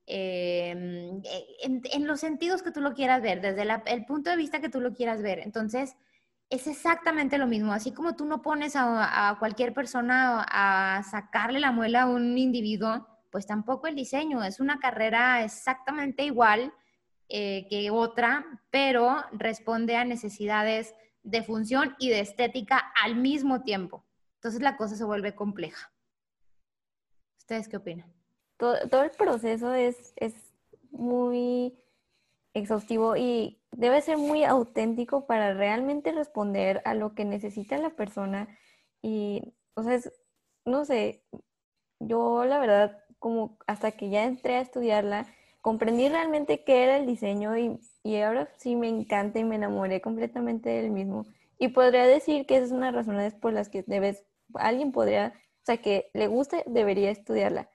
em, 0.06 1.22
en, 1.64 2.08
los 2.08 2.20
sentidos 2.20 2.62
que 2.62 2.72
tú 2.72 2.82
lo 2.82 2.94
quieras 2.94 3.22
ver, 3.22 3.42
desde 3.42 3.64
el 3.88 4.06
punto 4.06 4.30
de 4.30 4.38
vista 4.38 4.62
que 4.62 4.70
tú 4.70 4.80
lo 4.80 4.94
quieras 4.94 5.22
ver. 5.22 5.40
Entonces, 5.40 5.96
es 6.50 6.68
exactamente 6.68 7.38
lo 7.38 7.48
mismo. 7.48 7.74
Así 7.74 7.92
como 7.92 8.16
tú 8.16 8.26
no 8.26 8.42
pones 8.42 8.76
a, 8.76 9.30
a 9.30 9.40
cualquier 9.40 9.74
persona 9.74 10.46
a 10.48 11.04
sacarle 11.04 11.60
la 11.60 11.72
muela 11.72 12.04
a 12.04 12.08
un 12.08 12.38
individuo, 12.38 13.08
pues 13.36 13.48
tampoco 13.48 13.88
el 13.88 13.96
diseño, 13.96 14.46
es 14.46 14.62
una 14.62 14.80
carrera 14.80 15.44
exactamente 15.44 16.24
igual 16.24 16.74
eh, 17.28 17.68
que 17.70 17.92
otra, 17.92 18.62
pero 18.70 19.26
responde 19.34 19.98
a 19.98 20.06
necesidades 20.06 20.96
de 21.22 21.44
función 21.44 21.98
y 22.00 22.10
de 22.10 22.22
estética 22.22 22.94
al 23.04 23.18
mismo 23.18 23.62
tiempo. 23.62 24.06
Entonces 24.36 24.62
la 24.62 24.78
cosa 24.78 24.96
se 24.96 25.04
vuelve 25.04 25.36
compleja. 25.36 25.92
¿Ustedes 27.38 27.68
qué 27.68 27.76
opinan? 27.76 28.10
Todo, 28.56 28.88
todo 28.88 29.04
el 29.04 29.12
proceso 29.12 29.74
es, 29.74 30.14
es 30.16 30.34
muy 30.92 31.78
exhaustivo 32.54 33.18
y 33.18 33.62
debe 33.72 34.00
ser 34.00 34.18
muy 34.18 34.46
auténtico 34.46 35.28
para 35.28 35.54
realmente 35.54 36.14
responder 36.14 36.82
a 36.86 36.94
lo 36.94 37.14
que 37.16 37.26
necesita 37.26 37.78
la 37.80 37.90
persona. 37.90 38.48
Y, 39.02 39.54
o 39.74 39.84
sea, 39.84 39.96
es, 39.96 40.10
no 40.64 40.86
sé, 40.86 41.26
yo 42.00 42.46
la 42.46 42.60
verdad, 42.60 43.05
como 43.20 43.58
hasta 43.68 43.92
que 43.92 44.10
ya 44.10 44.24
entré 44.26 44.56
a 44.56 44.62
estudiarla, 44.62 45.28
comprendí 45.62 46.10
realmente 46.10 46.64
qué 46.64 46.84
era 46.84 46.98
el 46.98 47.06
diseño 47.08 47.58
y, 47.58 47.80
y 48.04 48.18
ahora 48.22 48.50
sí 48.58 48.76
me 48.76 48.88
encanta 48.90 49.40
y 49.40 49.44
me 49.44 49.56
enamoré 49.56 50.02
completamente 50.02 50.70
del 50.70 50.92
mismo. 50.92 51.26
Y 51.58 51.70
podría 51.70 52.06
decir 52.06 52.46
que 52.46 52.58
esas 52.58 52.70
son 52.70 52.82
las 52.82 52.94
razones 52.94 53.34
por 53.36 53.54
las 53.54 53.70
que 53.70 53.84
debes, 53.88 54.24
alguien 54.56 54.92
podría, 54.92 55.34
o 55.64 55.66
sea, 55.66 55.78
que 55.78 56.10
le 56.14 56.28
guste, 56.28 56.64
debería 56.68 57.10
estudiarla. 57.12 57.70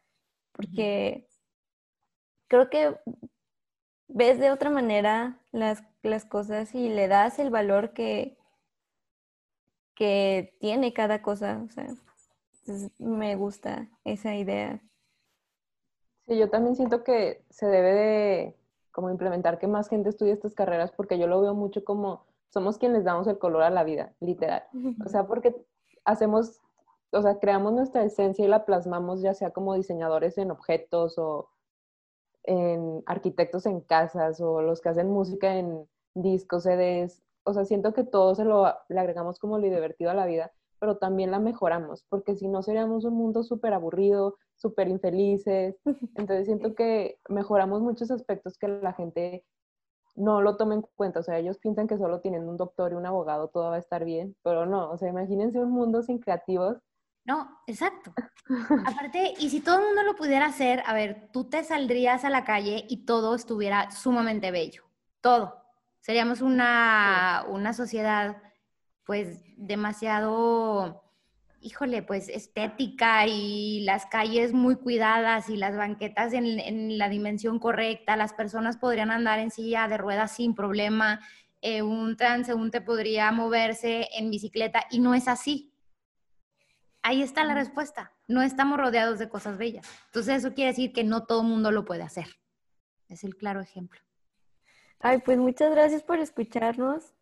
Porque 0.53 1.29
creo 2.49 2.69
que 2.71 2.97
ves 4.09 4.39
de 4.39 4.51
otra 4.51 4.69
manera 4.71 5.41
las, 5.53 5.83
las 6.03 6.27
cosas 6.27 6.75
y 6.75 6.91
le 6.91 7.09
das 7.09 7.39
el 7.39 7.49
valor 7.51 7.93
que, 7.95 8.37
que 9.95 10.57
tiene 10.61 10.93
cada 10.93 11.23
cosa. 11.23 11.63
O 11.65 11.71
sea, 11.71 11.87
me 12.99 13.37
gusta 13.37 13.89
esa 14.05 14.35
idea. 14.35 14.81
Yo 16.37 16.49
también 16.49 16.77
siento 16.77 17.03
que 17.03 17.45
se 17.51 17.67
debe 17.67 17.93
de 17.93 18.57
como 18.93 19.11
implementar 19.11 19.59
que 19.59 19.67
más 19.67 19.89
gente 19.89 20.09
estudie 20.09 20.33
estas 20.33 20.55
carreras 20.55 20.93
porque 20.93 21.19
yo 21.19 21.27
lo 21.27 21.41
veo 21.41 21.55
mucho 21.55 21.85
como 21.85 22.25
somos 22.51 22.79
quienes 22.79 23.05
damos 23.05 23.27
el 23.29 23.39
color 23.39 23.63
a 23.63 23.71
la 23.71 23.85
vida, 23.85 24.13
literal. 24.21 24.65
O 25.05 25.09
sea, 25.09 25.27
porque 25.27 25.55
hacemos, 26.05 26.61
o 27.13 27.23
sea, 27.23 27.39
creamos 27.39 27.73
nuestra 27.73 28.05
esencia 28.05 28.45
y 28.45 28.49
la 28.49 28.65
plasmamos 28.65 29.23
ya 29.23 29.35
sea 29.35 29.51
como 29.51 29.75
diseñadores 29.75 30.39
en 30.39 30.51
objetos 30.51 31.19
o 31.19 31.49
en 32.45 33.03
arquitectos 33.07 33.67
en 33.67 33.81
casas 33.81 34.41
o 34.41 34.63
los 34.63 34.81
que 34.81 34.89
hacen 34.89 35.11
música 35.11 35.57
en 35.57 35.89
discos, 36.15 36.65
CDs. 36.65 37.23
O 37.45 37.55
sea, 37.55 37.65
siento 37.65 37.93
que 37.93 38.05
todo 38.05 38.35
se 38.35 38.45
lo 38.45 38.73
le 38.89 39.01
agregamos 39.01 39.39
como 39.39 39.59
lo 39.59 39.65
divertido 39.65 40.11
a 40.11 40.15
la 40.15 40.27
vida, 40.27 40.53
pero 40.79 40.97
también 40.97 41.31
la 41.31 41.39
mejoramos, 41.39 42.05
porque 42.09 42.35
si 42.37 42.49
no 42.49 42.63
seríamos 42.63 43.05
un 43.05 43.15
mundo 43.15 43.43
súper 43.43 43.75
aburrido, 43.75 44.37
súper 44.61 44.89
infelices. 44.89 45.77
Entonces 46.17 46.47
siento 46.47 46.75
que 46.75 47.19
mejoramos 47.29 47.83
muchos 47.83 48.11
aspectos 48.11 48.59
que 48.59 48.69
la 48.69 48.93
gente 48.93 49.45
no 50.17 50.43
lo 50.43 50.57
toma 50.57 50.75
en 50.75 50.83
cuenta. 50.83 51.21
O 51.21 51.23
sea, 51.23 51.39
ellos 51.39 51.59
piensan 51.59 51.87
que 51.87 51.99
solo 51.99 52.21
teniendo 52.21 52.51
un 52.51 52.57
doctor 52.57 52.93
y 52.93 52.97
un 52.97 53.07
abogado 53.07 53.49
todo 53.49 53.71
va 53.71 53.77
a 53.77 53.79
estar 53.79 54.05
bien, 54.05 54.37
pero 54.43 54.67
no. 54.67 54.91
O 54.91 54.99
sea, 54.99 55.09
imagínense 55.09 55.59
un 55.59 55.73
mundo 55.73 56.03
sin 56.03 56.19
creativos 56.19 56.79
no, 57.25 57.61
exacto. 57.67 58.13
Aparte, 58.87 59.35
y 59.39 59.51
si 59.51 59.61
todo 59.61 59.79
el 59.79 59.87
mundo 59.87 60.03
lo 60.03 60.17
pudiera 60.17 60.47
hacer, 60.47 60.83
a 60.87 60.95
ver, 60.95 61.29
tú 61.33 61.45
te 61.45 61.63
saldrías 61.65 62.25
a 62.25 62.31
la 62.31 62.45
calle 62.45 62.85
y 62.89 63.05
todo 63.05 63.35
estuviera 63.35 63.91
sumamente 63.91 64.51
bello. 64.51 64.85
Todo. 65.21 65.63
Seríamos 66.01 66.41
una, 66.41 67.45
una 67.49 67.75
sociedad, 67.75 68.43
pues, 69.05 69.43
demasiado, 69.57 71.00
híjole, 71.61 72.03
pues, 72.03 72.29
estética 72.29 73.27
y 73.27 73.81
las 73.85 74.07
calles 74.07 74.53
muy 74.53 74.77
cuidadas 74.77 75.49
y 75.49 75.57
las 75.57 75.77
banquetas 75.77 76.33
en, 76.33 76.47
en 76.59 76.99
la 76.99 77.09
dimensión 77.09 77.59
correcta. 77.59 78.17
Las 78.17 78.33
personas 78.33 78.77
podrían 78.77 79.11
andar 79.11 79.39
en 79.39 79.51
silla 79.51 79.89
de 79.89 79.99
ruedas 79.99 80.37
sin 80.37 80.55
problema. 80.55 81.21
Eh, 81.63 81.83
un 81.83 82.17
transeúnte 82.17 82.81
podría 82.81 83.31
moverse 83.33 84.09
en 84.17 84.31
bicicleta 84.31 84.87
y 84.91 85.01
no 85.01 85.15
es 85.15 85.29
así 85.29 85.71
Ahí 87.03 87.23
está 87.23 87.45
la 87.45 87.55
respuesta. 87.55 88.13
No 88.29 88.43
estamos 88.43 88.79
rodeados 88.79 89.19
de 89.19 89.29
cosas 89.29 89.57
bellas. 89.57 89.87
Entonces 90.07 90.39
eso 90.39 90.55
quiere 90.55 90.71
decir 90.71 90.93
que 90.93 91.05
no 91.05 91.25
todo 91.25 91.41
el 91.41 91.49
mundo 91.49 91.71
lo 91.71 91.85
puede 91.85 92.03
hacer. 92.03 92.27
Es 93.09 93.25
el 93.25 93.37
claro 93.37 93.61
ejemplo. 93.61 94.01
Ay, 94.99 95.19
pues 95.19 95.39
muchas 95.39 95.71
gracias 95.71 96.03
por 96.03 96.19
escucharnos. 96.19 97.15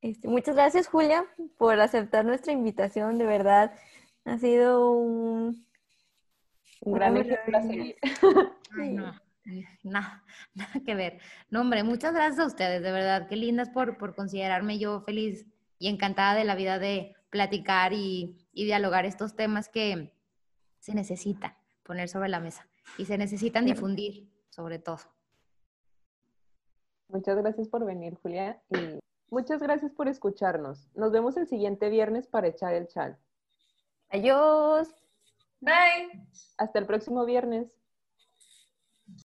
Este, 0.00 0.28
muchas 0.28 0.54
gracias, 0.54 0.86
Julia, 0.86 1.24
por 1.56 1.78
aceptar 1.80 2.24
nuestra 2.24 2.52
invitación. 2.52 3.18
De 3.18 3.26
verdad, 3.26 3.72
ha 4.24 4.38
sido 4.38 4.90
un, 4.90 5.66
un 6.82 6.92
gran 6.92 7.16
ejemplo 7.16 7.58
no, 8.76 9.12
nada, 9.82 10.24
nada 10.54 10.80
que 10.84 10.94
ver. 10.94 11.18
No, 11.50 11.62
hombre, 11.62 11.82
muchas 11.82 12.14
gracias 12.14 12.38
a 12.38 12.46
ustedes, 12.46 12.82
de 12.82 12.92
verdad. 12.92 13.28
Qué 13.28 13.36
lindas 13.36 13.70
por, 13.70 13.98
por 13.98 14.14
considerarme 14.14 14.78
yo 14.78 15.00
feliz 15.00 15.46
y 15.78 15.88
encantada 15.88 16.34
de 16.34 16.44
la 16.44 16.54
vida 16.54 16.78
de 16.78 17.16
platicar 17.30 17.92
y, 17.92 18.36
dialogar 18.52 19.04
estos 19.04 19.36
temas 19.36 19.68
que 19.68 20.12
se 20.80 20.94
necesita 20.94 21.56
poner 21.84 22.08
sobre 22.08 22.28
la 22.28 22.40
mesa 22.40 22.68
y 22.96 23.04
se 23.04 23.16
necesitan 23.16 23.64
difundir, 23.64 24.28
sobre 24.50 24.78
todo. 24.78 24.98
Muchas 27.08 27.36
gracias 27.36 27.68
por 27.68 27.84
venir, 27.84 28.14
Julia, 28.16 28.60
y 28.70 28.98
muchas 29.30 29.60
gracias 29.62 29.92
por 29.92 30.08
escucharnos. 30.08 30.88
Nos 30.94 31.12
vemos 31.12 31.36
el 31.36 31.46
siguiente 31.46 31.88
viernes 31.88 32.26
para 32.26 32.48
echar 32.48 32.74
el 32.74 32.88
chal. 32.88 33.18
Adiós. 34.10 34.88
Bye. 35.60 36.26
Hasta 36.56 36.78
el 36.78 36.86
próximo 36.86 37.24
viernes. 37.24 37.78